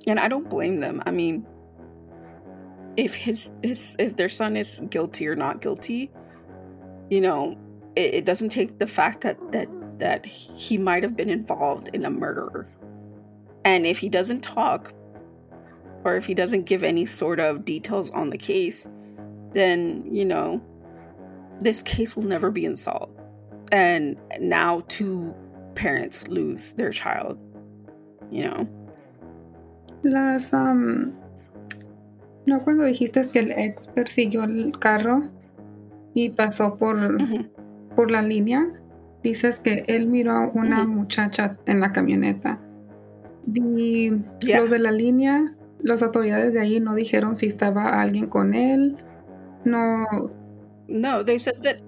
And 0.08 0.20
I 0.20 0.28
don't 0.28 0.50
blame 0.50 0.80
them. 0.80 1.02
I 1.06 1.12
mean, 1.12 1.46
if 2.98 3.16
his 3.16 3.52
his 3.64 3.96
if 4.00 4.18
their 4.18 4.30
son 4.30 4.58
is 4.58 4.82
guilty 4.90 5.28
or 5.28 5.36
not 5.36 5.62
guilty, 5.62 6.12
you 7.10 7.22
know, 7.22 7.58
it, 7.96 8.16
it 8.16 8.26
doesn't 8.26 8.50
take 8.50 8.80
the 8.80 8.88
fact 8.88 9.22
that 9.22 9.38
that 9.52 9.70
that 10.00 10.26
he 10.26 10.78
might 10.78 11.04
have 11.04 11.16
been 11.16 11.30
involved 11.30 11.90
in 11.94 12.04
a 12.06 12.10
murder. 12.10 12.68
And 13.64 13.86
if 13.86 14.00
he 14.00 14.10
doesn't 14.10 14.42
talk 14.42 14.94
or 16.04 16.16
if 16.16 16.26
he 16.26 16.34
doesn't 16.34 16.66
give 16.66 16.84
any 16.84 17.06
sort 17.06 17.40
of 17.40 17.64
details 17.64 18.10
on 18.12 18.30
the 18.30 18.38
case, 18.38 18.90
then, 19.54 20.04
you 20.12 20.26
know, 20.26 20.62
this 21.62 21.82
case 21.84 22.16
will 22.16 22.24
never 22.24 22.50
be 22.50 22.74
solved. 22.76 23.20
And 23.72 24.18
now 24.40 24.84
two 24.88 25.34
parents 25.76 26.28
lose 26.28 26.74
their 26.74 26.92
child, 26.92 27.38
you 28.32 28.44
know. 28.44 28.68
Las, 30.04 30.52
um, 30.54 31.14
no 32.46 32.60
cuando 32.62 32.86
dijiste 32.86 33.32
que 33.32 33.40
el 33.40 33.52
ex 33.52 33.88
persiguió 33.88 34.44
el 34.44 34.72
carro 34.80 35.30
y 36.16 36.30
pasó 36.30 36.78
por, 36.78 37.20
por 37.96 38.10
la 38.10 38.22
línea, 38.24 38.68
dices 39.24 39.60
que 39.60 39.86
él 39.88 40.08
miró 40.08 40.32
a 40.32 40.48
una 40.48 40.84
muchacha 40.86 41.58
en 41.68 41.80
la 41.80 41.92
camioneta. 41.92 42.60
Y 43.48 44.12
yeah. 44.42 44.60
los 44.60 44.70
de 44.70 44.80
la 44.80 44.92
línea, 44.92 45.56
las 45.82 46.02
autoridades 46.02 46.54
de 46.54 46.60
ahí 46.60 46.80
no 46.80 46.96
dijeron 46.96 47.36
si 47.36 47.48
estaba 47.48 48.02
alguien 48.02 48.28
con 48.28 48.54
él. 48.54 48.98
No. 49.66 50.06
No, 50.88 51.24
they 51.24 51.40
said 51.40 51.62
that 51.64 51.82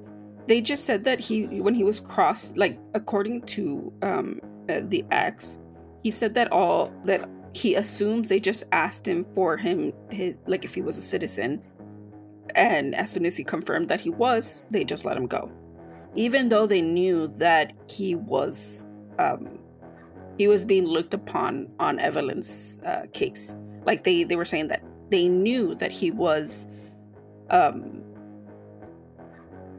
they 0.48 0.62
just 0.62 0.86
said 0.86 1.04
that 1.04 1.20
he 1.20 1.62
when 1.62 1.76
he 1.76 1.84
was 1.84 2.00
crossed 2.00 2.58
like 2.58 2.80
according 2.94 3.42
to 3.42 3.92
um 4.02 4.40
uh, 4.70 4.82
the 4.84 5.06
ex, 5.12 5.60
he 6.04 6.12
said 6.12 6.34
that 6.36 6.52
all 6.52 6.92
that 7.06 7.30
he 7.54 7.76
assumes 7.76 8.30
they 8.30 8.40
just 8.40 8.64
asked 8.72 9.08
him 9.08 9.26
for 9.36 9.58
him 9.58 9.92
his 10.10 10.40
like 10.48 10.64
if 10.66 10.74
he 10.74 10.82
was 10.82 10.98
a 10.98 11.02
citizen. 11.02 11.62
And 12.56 12.94
as 12.96 13.12
soon 13.12 13.26
as 13.26 13.36
he 13.38 13.44
confirmed 13.44 13.90
that 13.90 14.02
he 14.02 14.10
was, 14.10 14.64
they 14.70 14.84
just 14.84 15.06
let 15.06 15.18
him 15.18 15.28
go 15.28 15.50
even 16.16 16.50
though 16.50 16.68
they 16.68 16.82
knew 16.82 17.28
that 17.28 17.74
he 17.90 18.16
was 18.16 18.86
um, 19.20 19.60
he 20.38 20.48
was 20.48 20.66
being 20.66 20.86
looked 20.86 21.14
upon 21.14 21.70
on 21.80 22.00
Evelyn's 22.00 22.80
uh, 22.86 23.06
case. 23.14 23.56
Like 23.86 24.04
they 24.04 24.24
they 24.24 24.36
were 24.36 24.46
saying 24.46 24.68
that 24.70 24.84
they 25.10 25.28
knew 25.28 25.76
that 25.76 25.92
he 25.92 26.12
was 26.12 26.68
um 27.50 28.02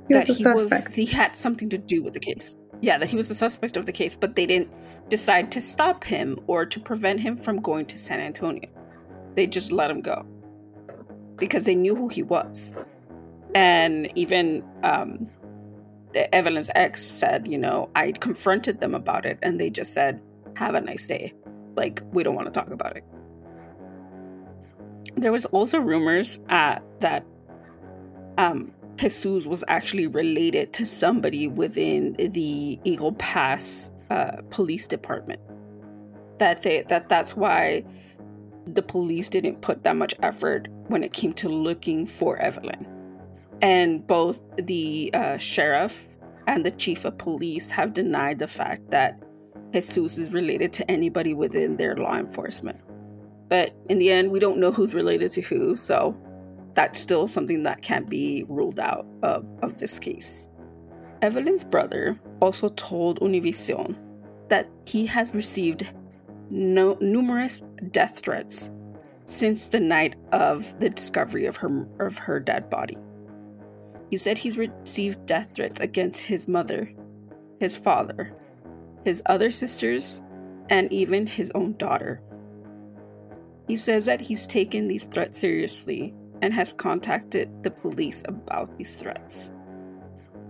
he 0.09 0.15
that 0.15 0.29
was 0.29 0.39
he 0.39 0.47
was 0.47 0.95
he 0.95 1.07
had 1.07 1.35
something 1.35 1.69
to 1.71 1.79
do 1.79 2.03
with 2.03 2.13
the 2.13 2.21
case. 2.21 2.55
Yeah, 2.81 2.99
that 2.99 3.09
he 3.09 3.17
was 3.17 3.29
the 3.29 3.35
suspect 3.35 3.77
of 3.77 3.87
the 3.87 3.93
case, 3.93 4.15
but 4.15 4.37
they 4.37 4.47
didn't 4.47 4.71
decide 5.09 5.51
to 5.53 5.61
stop 5.61 6.05
him 6.05 6.39
or 6.47 6.67
to 6.67 6.81
prevent 6.81 7.21
him 7.21 7.37
from 7.37 7.61
going 7.61 7.87
to 7.87 7.99
San 7.99 8.21
Antonio. 8.21 8.69
They 9.35 9.47
just 9.47 9.73
let 9.73 9.91
him 9.91 10.01
go 10.01 10.25
because 11.37 11.65
they 11.65 11.75
knew 11.75 11.95
who 11.95 12.09
he 12.09 12.23
was. 12.23 12.75
And 13.55 14.11
even 14.17 14.65
um, 14.83 15.29
Evelyn's 16.33 16.71
ex 16.75 17.03
said, 17.03 17.47
you 17.47 17.59
know, 17.59 17.89
I 17.95 18.13
confronted 18.13 18.81
them 18.81 18.95
about 18.95 19.27
it 19.27 19.39
and 19.43 19.61
they 19.61 19.71
just 19.71 19.93
said, 19.95 20.21
have 20.57 20.75
a 20.75 20.81
nice 20.81 21.07
day. 21.07 21.33
Like, 21.77 22.03
we 22.13 22.23
don't 22.23 22.35
want 22.35 22.47
to 22.47 22.53
talk 22.53 22.71
about 22.71 22.97
it. 22.97 23.05
There 25.17 25.33
was 25.33 25.47
also 25.47 25.79
rumors 25.79 26.39
uh, 26.49 26.79
that 27.01 27.25
um, 28.39 28.73
Jesus 28.97 29.47
was 29.47 29.65
actually 29.69 30.07
related 30.07 30.73
to 30.75 30.87
somebody 30.87 31.47
within 31.47 32.15
the 32.19 32.79
Eagle 32.85 33.13
Pass 33.13 33.91
uh, 34.11 34.43
police 34.51 34.87
department. 34.87 35.41
That 36.39 36.63
they 36.63 36.83
that 36.89 37.09
that's 37.09 37.37
why 37.37 37.85
the 38.67 38.83
police 38.83 39.29
didn't 39.29 39.61
put 39.61 39.85
that 39.85 39.97
much 39.97 40.15
effort 40.23 40.69
when 40.89 41.05
it 41.05 41.13
came 41.13 41.33
to 41.35 41.49
looking 41.49 42.07
for 42.07 42.37
Evelyn 42.39 42.87
and 43.63 44.07
both 44.07 44.43
the 44.57 45.11
uh, 45.15 45.39
sheriff 45.39 46.07
and 46.47 46.67
the 46.67 46.71
chief 46.71 47.05
of 47.05 47.17
police 47.19 47.71
have 47.71 47.95
denied 47.95 48.39
the 48.39 48.47
fact 48.47 48.91
that 48.91 49.23
Jesus 49.75 50.19
is 50.19 50.33
related 50.33 50.73
to 50.75 50.91
anybody 50.91 51.35
within 51.35 51.77
their 51.77 51.97
law 51.97 52.17
enforcement. 52.17 52.81
But 53.49 53.75
in 53.89 53.99
the 53.99 54.11
end, 54.11 54.31
we 54.31 54.39
don't 54.39 54.59
know 54.59 54.73
who's 54.73 54.95
related 54.95 55.33
to 55.33 55.41
who, 55.41 55.77
so 55.77 56.17
that's 56.75 57.01
still 57.01 57.27
something 57.27 57.63
that 57.65 57.83
can't 57.83 58.09
be 58.09 58.45
ruled 58.49 58.79
out 58.79 59.07
of, 59.23 59.47
of 59.63 59.79
this 59.79 59.99
case. 59.99 60.49
Evelyn's 61.23 61.65
brother 61.65 62.19
also 62.41 62.69
told 62.69 63.21
Univision 63.21 63.97
that 64.49 64.69
he 64.87 65.07
has 65.07 65.35
received 65.35 65.91
no, 66.51 66.97
numerous 67.01 67.63
death 67.91 68.21
threats 68.21 68.71
since 69.25 69.69
the 69.69 69.81
night 69.81 70.17
of 70.33 70.79
the 70.81 70.91
discovery 70.91 71.47
of 71.47 71.57
her 71.57 71.87
of 71.99 72.19
her 72.19 72.39
dead 72.39 72.69
body. 72.69 72.99
He 74.11 74.19
said 74.19 74.37
he's 74.37 74.59
received 74.59 75.25
death 75.27 75.51
threats 75.55 75.81
against 75.81 76.27
his 76.27 76.47
mother, 76.47 76.93
his 77.59 77.77
father, 77.77 78.37
his 79.05 79.23
other 79.27 79.51
sisters, 79.51 80.23
and 80.71 80.93
even 80.93 81.27
his 81.27 81.51
own 81.55 81.77
daughter. 81.77 82.21
He 83.69 83.77
says 83.77 84.07
that 84.07 84.21
he's 84.21 84.47
taken 84.47 84.89
these 84.89 85.05
threats 85.05 85.39
seriously 85.39 86.15
and 86.43 86.53
has 86.53 86.73
contacted 86.73 87.51
the 87.63 87.71
police 87.71 88.23
about 88.27 88.77
these 88.77 88.97
threats. 88.97 89.51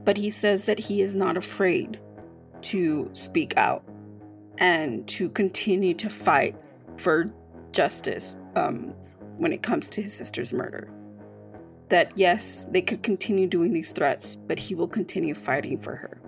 But 0.05 0.17
he 0.17 0.31
says 0.31 0.67
that 0.67 0.79
he 0.79 1.01
is 1.01 1.15
not 1.15 1.37
afraid 1.37 2.01
to 2.63 3.09
speak 3.13 3.57
out 3.57 3.85
and 4.59 5.07
to 5.09 5.29
continue 5.31 5.95
to 5.95 6.09
fight 6.09 6.57
for 6.97 7.33
justice 7.73 8.37
um, 8.57 8.95
when 9.39 9.53
it 9.53 9.63
comes 9.63 9.89
to 9.91 10.03
his 10.03 10.15
sister's 10.15 10.53
murder 10.53 10.89
that 11.89 12.13
yes, 12.17 12.67
they 12.71 12.83
could 12.83 13.03
continue 13.03 13.47
doing 13.47 13.73
these 13.73 13.93
threats, 13.93 14.37
but 14.47 14.59
he 14.59 14.75
will 14.75 14.89
continue 14.89 15.35
fighting 15.35 15.79
for 15.79 15.95
her. 15.95 16.21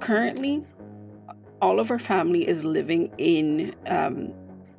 Currently, 0.00 0.64
all 1.60 1.80
of 1.80 1.88
her 1.88 1.98
family 1.98 2.46
is 2.46 2.64
living 2.64 3.12
in 3.18 3.74
um, 3.86 4.32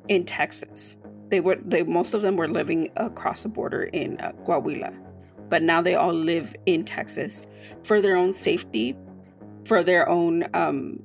in 0.08 0.24
Texas. 0.24 0.96
They 1.28 1.40
were 1.40 1.58
they 1.64 1.82
most 1.82 2.14
of 2.14 2.22
them 2.22 2.36
were 2.36 2.48
living 2.48 2.88
across 2.96 3.42
the 3.42 3.48
border 3.48 3.84
in 3.84 4.18
uh, 4.20 4.32
Coahuila, 4.46 4.96
but 5.48 5.62
now 5.62 5.82
they 5.82 5.94
all 5.94 6.14
live 6.14 6.54
in 6.66 6.84
Texas 6.84 7.46
for 7.82 8.00
their 8.00 8.16
own 8.16 8.32
safety, 8.32 8.96
for 9.64 9.82
their 9.82 10.08
own 10.08 10.44
um, 10.54 11.00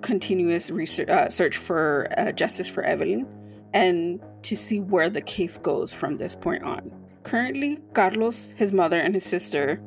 continuous 0.00 0.70
research 0.70 1.08
uh, 1.08 1.28
search 1.28 1.56
for 1.56 2.08
uh, 2.16 2.32
justice 2.32 2.68
for 2.68 2.82
Evelyn, 2.82 3.26
and 3.74 4.20
to 4.42 4.56
see 4.56 4.80
where 4.80 5.10
the 5.10 5.20
case 5.20 5.58
goes 5.58 5.92
from 5.92 6.16
this 6.16 6.34
point 6.34 6.62
on. 6.62 6.90
Currently, 7.24 7.80
Carlos, 7.92 8.50
his 8.56 8.72
mother, 8.72 8.98
and 8.98 9.12
his 9.12 9.24
sister 9.24 9.82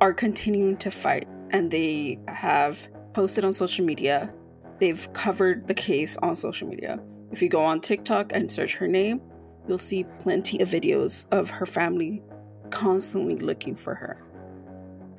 are 0.00 0.12
continuing 0.12 0.76
to 0.76 0.90
fight, 0.90 1.26
and 1.52 1.70
they 1.70 2.18
have 2.28 2.88
posted 3.12 3.44
on 3.44 3.52
social 3.52 3.84
media. 3.84 4.32
They've 4.78 5.12
covered 5.12 5.68
the 5.68 5.74
case 5.74 6.16
on 6.18 6.34
social 6.34 6.68
media. 6.68 6.98
If 7.30 7.40
you 7.40 7.48
go 7.48 7.62
on 7.62 7.80
TikTok 7.80 8.32
and 8.34 8.50
search 8.50 8.74
her 8.76 8.88
name, 8.88 9.20
you'll 9.68 9.78
see 9.78 10.04
plenty 10.20 10.60
of 10.60 10.68
videos 10.68 11.26
of 11.30 11.50
her 11.50 11.66
family 11.66 12.22
constantly 12.70 13.36
looking 13.36 13.76
for 13.76 13.94
her. 13.94 14.24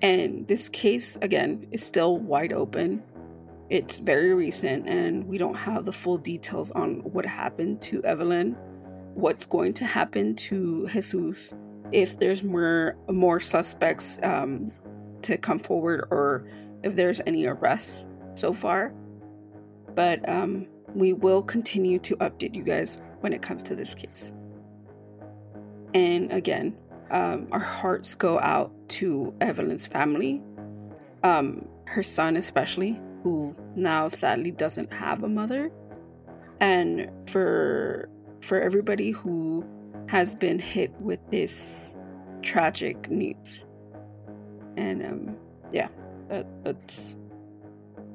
And 0.01 0.45
this 0.47 0.67
case, 0.69 1.17
again, 1.21 1.65
is 1.71 1.83
still 1.83 2.17
wide 2.17 2.51
open. 2.51 3.01
It's 3.69 3.99
very 3.99 4.33
recent, 4.33 4.89
and 4.89 5.25
we 5.25 5.37
don't 5.37 5.55
have 5.55 5.85
the 5.85 5.93
full 5.93 6.17
details 6.17 6.71
on 6.71 6.95
what 7.03 7.25
happened 7.25 7.81
to 7.83 8.03
Evelyn, 8.03 8.57
what's 9.13 9.45
going 9.45 9.73
to 9.75 9.85
happen 9.85 10.35
to 10.35 10.87
Jesus, 10.87 11.55
if 11.93 12.17
there's 12.17 12.43
more 12.43 12.97
more 13.09 13.39
suspects 13.39 14.19
um, 14.23 14.71
to 15.23 15.37
come 15.37 15.59
forward, 15.59 16.07
or 16.11 16.47
if 16.83 16.95
there's 16.95 17.21
any 17.25 17.45
arrests 17.45 18.07
so 18.35 18.53
far. 18.53 18.93
But 19.95 20.27
um, 20.27 20.67
we 20.93 21.13
will 21.13 21.41
continue 21.41 21.99
to 21.99 22.15
update 22.17 22.55
you 22.55 22.63
guys 22.63 23.01
when 23.21 23.33
it 23.33 23.41
comes 23.41 23.63
to 23.63 23.75
this 23.75 23.93
case. 23.95 24.33
And 25.93 26.31
again, 26.31 26.75
um, 27.11 27.47
our 27.51 27.59
hearts 27.59 28.15
go 28.15 28.39
out 28.39 28.71
to 28.89 29.33
Evelyn's 29.39 29.85
family, 29.85 30.41
um, 31.23 31.67
her 31.85 32.03
son 32.03 32.35
especially, 32.35 32.99
who 33.21 33.55
now 33.75 34.07
sadly 34.07 34.51
doesn't 34.51 34.91
have 34.91 35.23
a 35.23 35.29
mother, 35.29 35.71
and 36.59 37.09
for 37.29 38.09
for 38.41 38.59
everybody 38.59 39.11
who 39.11 39.63
has 40.09 40.35
been 40.35 40.59
hit 40.59 40.91
with 40.99 41.19
this 41.29 41.95
tragic 42.41 43.09
news. 43.09 43.65
And 44.77 45.05
um, 45.05 45.35
yeah, 45.71 45.89
that, 46.29 46.45
that's 46.63 47.15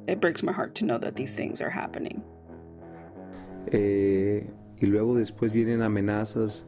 it 0.07 0.21
breaks 0.21 0.43
my 0.43 0.53
heart 0.53 0.75
to 0.77 0.85
know 0.85 0.99
that 0.99 1.17
these 1.17 1.35
things 1.35 1.61
are 1.61 1.71
happening. 1.71 2.23
Eh, 3.73 4.49
y 4.81 4.87
luego 4.87 5.15
después 5.15 5.53
vienen 5.53 5.83
amenazas 5.83 6.67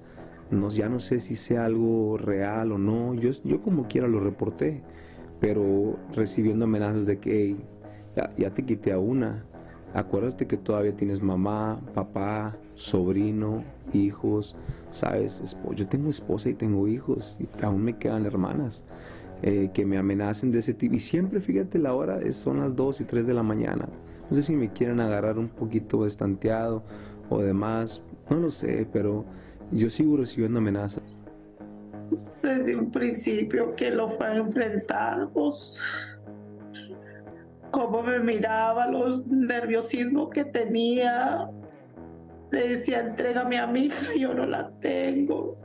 No, 0.50 0.68
ya 0.68 0.88
no 0.88 0.98
sé 0.98 1.20
si 1.20 1.36
sea 1.36 1.64
algo 1.64 2.18
real 2.18 2.72
o 2.72 2.78
no. 2.78 3.14
Yo, 3.14 3.30
yo 3.44 3.62
como 3.62 3.86
quiera 3.86 4.08
lo 4.08 4.18
reporté, 4.18 4.82
pero 5.38 5.96
recibiendo 6.12 6.64
amenazas 6.64 7.06
de 7.06 7.18
que 7.18 7.56
ya, 8.16 8.32
ya, 8.36 8.50
te 8.50 8.64
quité 8.64 8.92
a 8.92 8.98
una. 8.98 9.44
Acuérdate 9.94 10.48
que 10.48 10.56
todavía 10.56 10.94
tienes 10.96 11.22
mamá, 11.22 11.80
papá, 11.94 12.56
sobrino, 12.74 13.62
hijos, 13.92 14.56
¿sabes? 14.90 15.56
Yo 15.74 15.86
tengo 15.86 16.10
esposa 16.10 16.48
y 16.48 16.54
tengo 16.54 16.88
hijos 16.88 17.38
y 17.40 17.64
aún 17.64 17.84
me 17.84 17.96
quedan 17.96 18.26
hermanas. 18.26 18.84
Eh, 19.42 19.70
que 19.72 19.86
me 19.86 19.96
amenacen 19.96 20.50
de 20.50 20.58
ese 20.58 20.74
tipo. 20.74 20.94
Y 20.94 21.00
siempre, 21.00 21.40
fíjate, 21.40 21.78
la 21.78 21.94
hora 21.94 22.20
es, 22.20 22.36
son 22.36 22.60
las 22.60 22.76
2 22.76 23.00
y 23.00 23.04
3 23.04 23.26
de 23.26 23.32
la 23.32 23.42
mañana. 23.42 23.88
No 24.28 24.36
sé 24.36 24.42
si 24.42 24.54
me 24.54 24.70
quieren 24.70 25.00
agarrar 25.00 25.38
un 25.38 25.48
poquito 25.48 26.04
estanteado 26.06 26.84
o 27.30 27.40
demás, 27.40 28.02
no 28.28 28.36
lo 28.36 28.50
sé, 28.50 28.86
pero 28.92 29.24
yo 29.72 29.88
sigo 29.88 30.18
recibiendo 30.18 30.58
amenazas. 30.58 31.24
Desde 32.42 32.76
un 32.76 32.90
principio 32.90 33.74
que 33.74 33.90
lo 33.90 34.10
fue 34.10 34.26
a 34.26 34.36
enfrentar, 34.36 35.30
pues, 35.32 35.82
cómo 37.70 38.02
me 38.02 38.18
miraba, 38.20 38.88
los 38.88 39.26
nerviosismos 39.26 40.28
que 40.30 40.44
tenía. 40.44 41.48
Le 42.50 42.76
decía, 42.76 43.00
entrégame 43.00 43.58
a 43.58 43.66
mi 43.66 43.84
hija, 43.84 44.14
yo 44.18 44.34
no 44.34 44.44
la 44.44 44.70
tengo. 44.80 45.56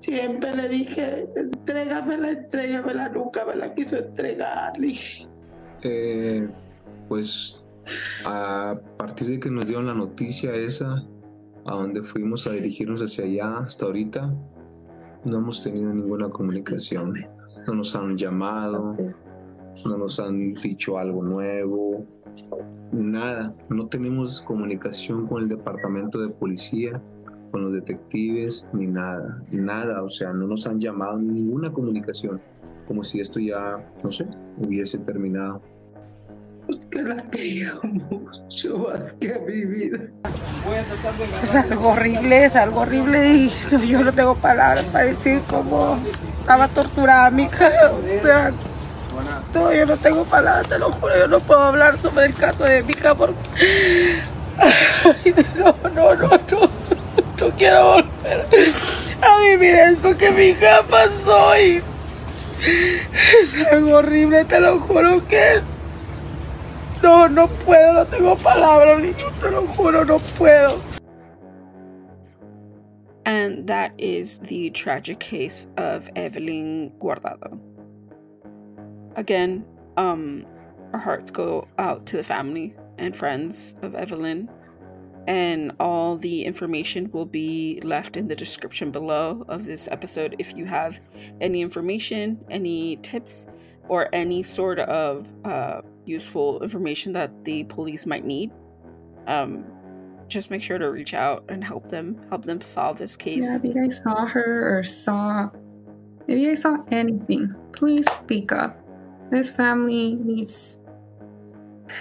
Siempre 0.00 0.56
le 0.56 0.68
dije, 0.68 1.28
entrégamela, 1.36 2.30
entrégamela, 2.30 3.08
nunca 3.10 3.44
me 3.44 3.54
la 3.54 3.74
quiso 3.74 3.98
entregar. 3.98 4.72
Eh, 5.82 6.48
pues 7.08 7.62
a 8.24 8.78
partir 8.96 9.28
de 9.28 9.40
que 9.40 9.50
nos 9.50 9.66
dieron 9.66 9.86
la 9.86 9.94
noticia 9.94 10.54
esa, 10.54 11.04
a 11.66 11.74
donde 11.74 12.02
fuimos 12.02 12.46
a 12.46 12.52
dirigirnos 12.52 13.02
hacia 13.02 13.24
allá 13.24 13.58
hasta 13.58 13.86
ahorita, 13.86 14.34
no 15.24 15.38
hemos 15.38 15.62
tenido 15.62 15.92
ninguna 15.92 16.30
comunicación. 16.30 17.14
No 17.66 17.74
nos 17.74 17.94
han 17.94 18.16
llamado, 18.16 18.96
no 19.84 19.98
nos 19.98 20.18
han 20.18 20.54
dicho 20.54 20.96
algo 20.96 21.22
nuevo, 21.22 22.06
nada. 22.92 23.54
No 23.68 23.86
tenemos 23.88 24.40
comunicación 24.40 25.26
con 25.26 25.42
el 25.42 25.48
departamento 25.50 26.18
de 26.20 26.34
policía, 26.34 27.02
con 27.50 27.64
los 27.64 27.72
detectives, 27.72 28.68
ni 28.72 28.86
nada, 28.86 29.42
nada. 29.50 30.02
O 30.02 30.10
sea, 30.10 30.32
no 30.32 30.46
nos 30.46 30.66
han 30.66 30.80
llamado 30.80 31.18
ninguna 31.18 31.72
comunicación, 31.72 32.40
como 32.86 33.02
si 33.04 33.20
esto 33.20 33.40
ya, 33.40 33.84
no 34.02 34.10
sé, 34.10 34.24
hubiese 34.58 34.98
terminado 34.98 35.62
que 36.90 37.02
la 37.02 37.16
quería 37.30 37.72
mucho 37.82 38.88
más 38.88 39.12
que 39.14 39.34
a 39.34 39.38
mi 39.40 39.64
vida. 39.64 39.98
Es 41.42 41.54
algo 41.54 41.88
horrible, 41.90 42.44
es 42.44 42.56
algo 42.56 42.80
horrible 42.80 43.28
y 43.28 43.50
yo 43.86 44.02
no 44.02 44.12
tengo 44.12 44.34
palabras 44.36 44.84
para 44.86 45.04
decir 45.04 45.40
cómo 45.48 45.98
estaba 46.40 46.68
torturada 46.68 47.30
mi 47.30 47.44
hija. 47.44 47.70
O 47.92 48.22
sea, 48.22 48.52
no, 49.54 49.72
yo 49.72 49.86
no 49.86 49.96
tengo 49.96 50.24
palabras, 50.24 50.68
te 50.68 50.78
lo 50.78 50.92
juro, 50.92 51.18
yo 51.18 51.28
no 51.28 51.40
puedo 51.40 51.60
hablar 51.60 52.00
sobre 52.00 52.26
el 52.26 52.34
caso 52.34 52.64
de 52.64 52.82
mi 52.82 52.92
hija 52.92 53.14
porque... 53.14 54.20
no, 55.58 55.74
no, 55.94 56.14
no, 56.14 56.28
no, 56.28 56.69
no 57.40 57.50
quiero 57.56 57.84
volver 57.84 58.46
a 59.22 59.38
vivir 59.38 59.74
esto 59.74 60.16
que 60.16 60.30
mi 60.30 60.42
hija 60.48 60.82
pasó 60.88 61.56
y... 61.56 61.82
Es 62.62 63.66
algo 63.72 63.96
horrible, 63.96 64.44
te 64.44 64.60
lo 64.60 64.78
juro 64.80 65.26
que 65.26 65.62
No, 67.02 67.26
no 67.28 67.48
puedo, 67.48 67.94
no 67.94 68.06
tengo 68.06 68.36
palabras, 68.36 69.00
niño, 69.00 69.30
te 69.40 69.50
lo 69.50 69.66
juro, 69.68 70.04
no 70.04 70.18
puedo. 70.38 70.78
And 73.24 73.66
that 73.66 73.92
is 73.96 74.36
the 74.38 74.70
tragic 74.70 75.18
case 75.20 75.66
of 75.78 76.10
Evelyn 76.16 76.92
Guardado. 77.00 77.58
Again, 79.16 79.64
um, 79.96 80.44
our 80.92 80.98
hearts 80.98 81.30
go 81.30 81.66
out 81.78 82.04
to 82.06 82.18
the 82.18 82.24
family 82.24 82.74
and 82.98 83.16
friends 83.16 83.76
of 83.80 83.94
Evelyn, 83.94 84.50
and 85.26 85.72
all 85.78 86.16
the 86.16 86.44
information 86.44 87.10
will 87.12 87.26
be 87.26 87.80
left 87.82 88.16
in 88.16 88.28
the 88.28 88.36
description 88.36 88.90
below 88.90 89.44
of 89.48 89.64
this 89.64 89.88
episode 89.88 90.34
if 90.38 90.56
you 90.56 90.64
have 90.64 91.00
any 91.40 91.60
information, 91.60 92.42
any 92.50 92.96
tips, 92.96 93.46
or 93.88 94.08
any 94.12 94.42
sort 94.42 94.78
of 94.78 95.26
uh, 95.44 95.82
useful 96.06 96.62
information 96.62 97.12
that 97.12 97.44
the 97.44 97.64
police 97.64 98.06
might 98.06 98.24
need. 98.24 98.50
Um, 99.26 99.64
just 100.28 100.50
make 100.50 100.62
sure 100.62 100.78
to 100.78 100.90
reach 100.90 101.12
out 101.12 101.44
and 101.48 101.62
help 101.62 101.88
them 101.88 102.16
help 102.28 102.44
them 102.44 102.60
solve 102.60 102.98
this 102.98 103.16
case. 103.16 103.44
Yeah, 103.44 103.56
if 103.56 103.64
you 103.64 103.74
guys 103.74 104.00
saw 104.02 104.26
her 104.26 104.78
or 104.78 104.84
saw 104.84 105.50
if 106.28 106.38
you 106.38 106.50
guys 106.50 106.62
saw 106.62 106.76
anything, 106.92 107.54
please 107.72 108.06
speak 108.12 108.52
up. 108.52 108.78
This 109.30 109.50
family 109.50 110.14
needs 110.14 110.78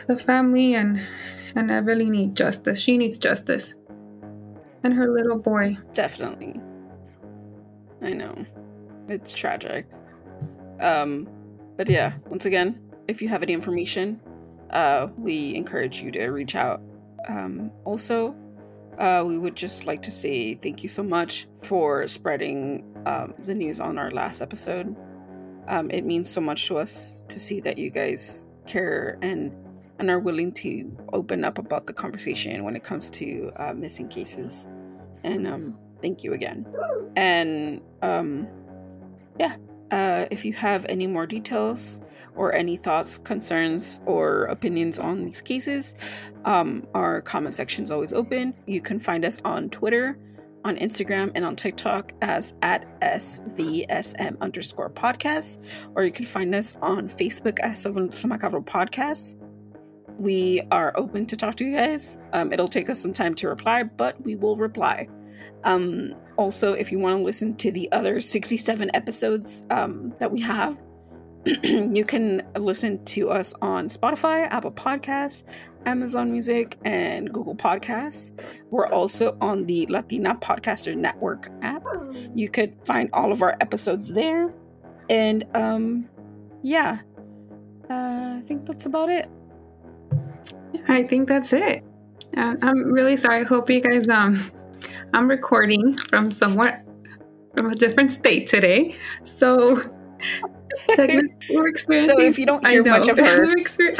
the 0.08 0.18
family 0.18 0.76
and 0.76 1.02
and 1.56 1.72
Evelyn 1.72 2.12
need 2.12 2.36
justice. 2.36 2.80
She 2.80 2.98
needs 2.98 3.18
justice. 3.18 3.76
And 4.84 4.94
her 4.94 5.12
little 5.12 5.38
boy. 5.38 5.78
Definitely. 5.94 6.60
I 8.02 8.14
know. 8.14 8.46
It's 9.08 9.34
tragic. 9.34 9.88
Um 10.80 11.28
but 11.78 11.90
yeah, 11.90 12.16
once 12.28 12.46
again, 12.46 12.78
if 13.08 13.22
you 13.22 13.30
have 13.30 13.42
any 13.42 13.54
information, 13.54 14.20
uh, 14.72 15.08
we 15.18 15.56
encourage 15.56 16.02
you 16.02 16.12
to 16.12 16.28
reach 16.28 16.56
out. 16.56 16.82
Um, 17.28 17.72
also, 17.86 18.36
uh, 18.98 19.24
we 19.26 19.38
would 19.38 19.56
just 19.56 19.88
like 19.88 20.02
to 20.02 20.12
say 20.12 20.56
thank 20.56 20.84
you 20.84 20.90
so 20.90 21.02
much 21.02 21.48
for 21.64 22.06
spreading 22.08 22.84
um, 23.06 23.34
the 23.44 23.56
news 23.56 23.80
on 23.80 23.98
our 23.98 24.12
last 24.12 24.42
episode. 24.42 24.96
Um, 25.70 25.90
it 25.90 26.04
means 26.04 26.30
so 26.30 26.42
much 26.42 26.68
to 26.68 26.78
us 26.78 27.24
to 27.30 27.40
see 27.40 27.62
that 27.62 27.78
you 27.78 27.90
guys 27.90 28.46
care 28.68 29.18
and 29.22 29.56
and 30.00 30.10
are 30.10 30.20
willing 30.20 30.52
to 30.54 30.90
open 31.14 31.44
up 31.44 31.58
about 31.58 31.86
the 31.86 31.94
conversation 31.94 32.64
when 32.64 32.76
it 32.76 32.84
comes 32.84 33.12
to 33.12 33.52
uh, 33.58 33.74
missing 33.74 34.08
cases. 34.08 34.68
And 35.24 35.46
um, 35.46 35.78
thank 36.02 36.24
you 36.24 36.34
again. 36.34 36.66
And 37.16 37.82
um, 38.02 38.48
yeah, 39.38 39.58
uh, 39.92 40.26
if 40.32 40.46
you 40.46 40.54
have 40.54 40.86
any 40.88 41.06
more 41.06 41.26
details 41.26 42.02
or 42.36 42.54
any 42.54 42.78
thoughts, 42.78 43.18
concerns, 43.18 44.00
or 44.06 44.46
opinions 44.46 44.98
on 45.00 45.26
these 45.26 45.42
cases, 45.42 45.96
um, 46.46 46.88
our 46.94 47.22
comment 47.22 47.54
section 47.54 47.84
is 47.84 47.92
always 47.92 48.14
open. 48.14 48.54
You 48.66 48.82
can 48.82 49.00
find 49.00 49.26
us 49.26 49.42
on 49.44 49.70
Twitter, 49.70 50.18
on 50.64 50.78
Instagram, 50.78 51.32
and 51.36 51.44
on 51.44 51.58
TikTok 51.58 52.14
as 52.22 52.54
at 52.62 52.86
SVSM 53.02 54.40
underscore 54.40 54.90
podcast, 54.90 55.60
or 55.96 56.06
you 56.06 56.12
can 56.12 56.26
find 56.26 56.56
us 56.56 56.78
on 56.82 57.10
Facebook 57.10 57.60
as 57.60 57.84
Macabro 57.84 58.64
Podcast. 58.64 59.36
We 60.20 60.62
are 60.70 60.92
open 60.96 61.26
to 61.28 61.38
talk 61.38 61.56
to 61.56 61.66
you 61.66 61.78
guys. 61.78 62.18
Um, 62.34 62.52
it'll 62.52 62.68
take 62.68 62.90
us 62.90 63.00
some 63.02 63.14
time 63.14 63.34
to 63.36 63.48
reply, 63.48 63.84
but 63.84 64.22
we 64.22 64.36
will 64.36 64.58
reply. 64.58 65.08
Um, 65.64 66.14
also, 66.38 66.74
if 66.74 66.92
you 66.92 67.00
want 67.00 67.18
to 67.18 67.24
listen 67.24 67.56
to 67.56 67.72
the 67.72 67.90
other 67.94 68.20
67 68.20 68.92
episodes 68.94 69.66
um, 69.70 70.14
that 70.20 70.30
we 70.30 70.42
have, 70.42 70.78
you 71.64 72.04
can 72.04 72.46
listen 72.58 73.04
to 73.06 73.30
us 73.30 73.54
on 73.62 73.88
Spotify, 73.88 74.46
Apple 74.52 74.74
Podcasts, 74.74 75.44
Amazon 75.86 76.32
Music, 76.32 76.78
and 76.84 77.32
Google 77.32 77.56
Podcasts. 77.56 78.38
We're 78.72 78.88
also 78.88 79.38
on 79.40 79.66
the 79.68 79.88
Latina 79.88 80.36
Podcaster 80.36 80.98
Network 80.98 81.50
app. 81.62 81.84
You 82.36 82.50
could 82.50 82.76
find 82.84 83.10
all 83.14 83.32
of 83.32 83.42
our 83.42 83.56
episodes 83.62 84.10
there. 84.10 84.54
And 85.10 85.46
um, 85.56 86.10
yeah, 86.62 87.00
uh, 87.90 88.36
I 88.38 88.42
think 88.44 88.66
that's 88.66 88.86
about 88.86 89.10
it. 89.10 89.30
I 90.88 91.04
think 91.04 91.28
that's 91.28 91.54
it. 91.54 91.84
Uh, 92.38 92.56
I'm 92.62 92.84
really 92.92 93.18
sorry. 93.18 93.42
I 93.42 93.44
hope 93.44 93.70
you 93.70 93.82
guys. 93.82 94.08
Um, 94.08 94.52
I'm 95.14 95.28
recording 95.30 95.98
from 95.98 96.32
somewhere 96.32 96.84
from 97.56 97.72
a 97.72 97.76
different 97.76 98.12
state 98.12 98.48
today, 98.48 98.94
so 99.24 99.82
we're 100.98 101.68
experiencing. 101.68 102.16
So 102.16 102.22
if 102.22 102.38
you 102.38 102.46
don't 102.46 102.66
hear 102.68 102.82
I 102.82 102.86
know, 102.86 102.92
much 103.00 103.08
of 103.08 103.18
her, 103.18 103.48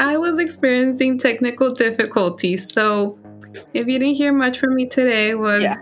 I 0.00 0.16
was 0.16 0.38
experiencing 0.38 1.18
technical 1.18 1.68
difficulties. 1.70 2.72
So 2.72 3.18
if 3.74 3.86
you 3.86 3.98
didn't 3.98 4.14
hear 4.14 4.32
much 4.32 4.58
from 4.58 4.74
me 4.74 4.86
today, 4.86 5.34
was 5.34 5.62
Yeah. 5.62 5.76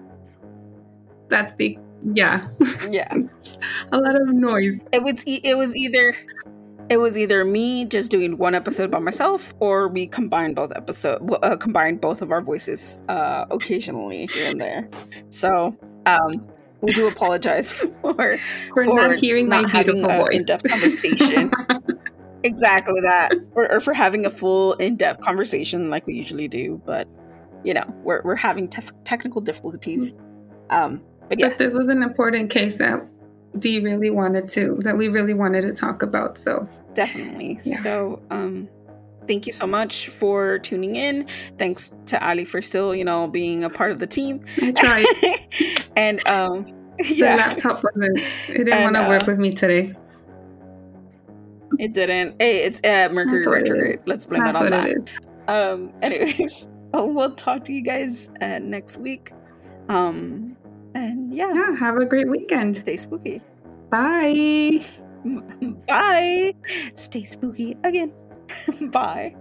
that's 1.29 1.53
big. 1.53 1.79
Yeah, 2.14 2.48
yeah, 2.88 3.12
a 3.92 3.98
lot 3.98 4.14
of 4.14 4.29
noise. 4.29 4.79
it 4.92 5.03
was 5.03 5.27
e- 5.27 5.40
it 5.42 5.57
was 5.59 5.74
either 5.74 6.14
it 6.90 6.96
was 6.98 7.18
either 7.18 7.44
me 7.44 7.85
just 7.85 8.11
doing 8.11 8.38
one 8.38 8.55
episode 8.55 8.90
by 8.90 8.98
myself, 8.98 9.55
or 9.61 9.88
we 9.88 10.07
combined 10.07 10.57
both 10.57 10.72
episode 10.74 11.18
uh, 11.42 11.57
combined 11.57 12.01
both 12.01 12.22
of 12.22 12.31
our 12.33 12.40
voices 12.40 12.98
uh, 13.09 13.44
occasionally 13.51 14.27
here 14.27 14.48
and 14.48 14.61
there. 14.61 14.88
So 15.31 15.77
um, 16.07 16.31
we 16.81 16.92
do 16.92 17.07
apologize 17.09 17.72
for 18.03 18.38
For 18.74 18.85
not 18.85 19.18
hearing 19.18 19.48
my 19.48 19.68
having 19.68 19.96
beautiful 19.96 20.11
a 20.11 20.24
voice. 20.24 20.37
in-depth 20.37 20.68
conversation. 20.68 21.51
exactly 22.44 23.01
that, 23.03 23.33
or, 23.53 23.70
or 23.72 23.81
for 23.81 23.92
having 23.92 24.24
a 24.24 24.31
full 24.31 24.74
in-depth 24.74 25.20
conversation 25.20 25.90
like 25.90 26.07
we 26.07 26.14
usually 26.14 26.48
do. 26.48 26.81
But 26.87 27.09
you 27.64 27.74
know, 27.74 27.85
we're 28.03 28.22
we're 28.22 28.37
having 28.37 28.68
tef- 28.68 28.92
technical 29.05 29.40
difficulties. 29.40 30.14
Um, 30.70 31.03
but 31.29 31.38
yeah, 31.38 31.48
But 31.48 31.59
this 31.59 31.74
was 31.74 31.88
an 31.88 32.03
important 32.03 32.51
case 32.51 32.79
that 32.79 33.07
Dee 33.58 33.80
really 33.80 34.11
wanted 34.11 34.48
to, 34.50 34.76
that 34.82 34.96
we 34.96 35.08
really 35.08 35.34
wanted 35.34 35.62
to 35.62 35.72
talk 35.72 36.02
about. 36.02 36.37
So 36.38 36.68
definitely. 36.94 37.58
Yeah. 37.64 37.76
So, 37.78 38.20
um, 38.30 38.68
thank 39.26 39.46
you 39.46 39.52
so 39.52 39.66
much 39.66 40.08
for 40.08 40.58
tuning 40.58 40.96
in. 40.96 41.26
Thanks 41.58 41.90
to 42.06 42.26
Ali 42.26 42.44
for 42.44 42.62
still, 42.62 42.94
you 42.94 43.04
know, 43.04 43.26
being 43.28 43.64
a 43.64 43.70
part 43.70 43.90
of 43.90 43.98
the 43.98 44.06
team. 44.06 44.44
I 44.62 44.72
tried. 44.72 45.87
and 45.96 46.26
um, 46.28 46.64
The 46.98 47.14
yeah, 47.14 47.37
laptop 47.37 47.82
wasn't, 47.84 48.18
it 48.48 48.64
didn't 48.64 48.82
want 48.82 48.96
to 48.96 49.08
work 49.08 49.22
uh, 49.22 49.26
with 49.28 49.38
me 49.38 49.52
today. 49.52 49.92
it 51.78 51.92
didn't. 51.92 52.37
Hey, 52.40 52.64
it's 52.64 52.80
uh, 52.84 53.08
Mercury 53.12 53.38
That's 53.40 53.46
what 53.46 53.56
it 53.58 53.61
retrograde. 53.61 54.00
Let's 54.06 54.26
blame 54.26 54.44
That's 54.44 54.58
it 54.58 54.64
on 54.64 54.70
that. 54.70 54.90
it. 54.90 55.12
Um, 55.48 55.92
anyways, 56.02 56.68
we'll 56.92 57.34
talk 57.34 57.64
to 57.66 57.72
you 57.72 57.82
guys 57.82 58.30
uh, 58.40 58.58
next 58.58 58.98
week. 58.98 59.32
Um, 59.88 60.56
and 60.94 61.33
yeah, 61.35 61.53
Yeah, 61.55 61.77
have 61.77 61.96
a 61.96 62.07
great 62.07 62.29
weekend. 62.29 62.77
stay 62.77 62.96
spooky. 62.96 63.40
Bye. 63.90 64.79
Bye. 65.88 66.55
Stay 66.94 67.24
spooky 67.24 67.77
again. 67.85 68.12
Bye. 68.92 69.35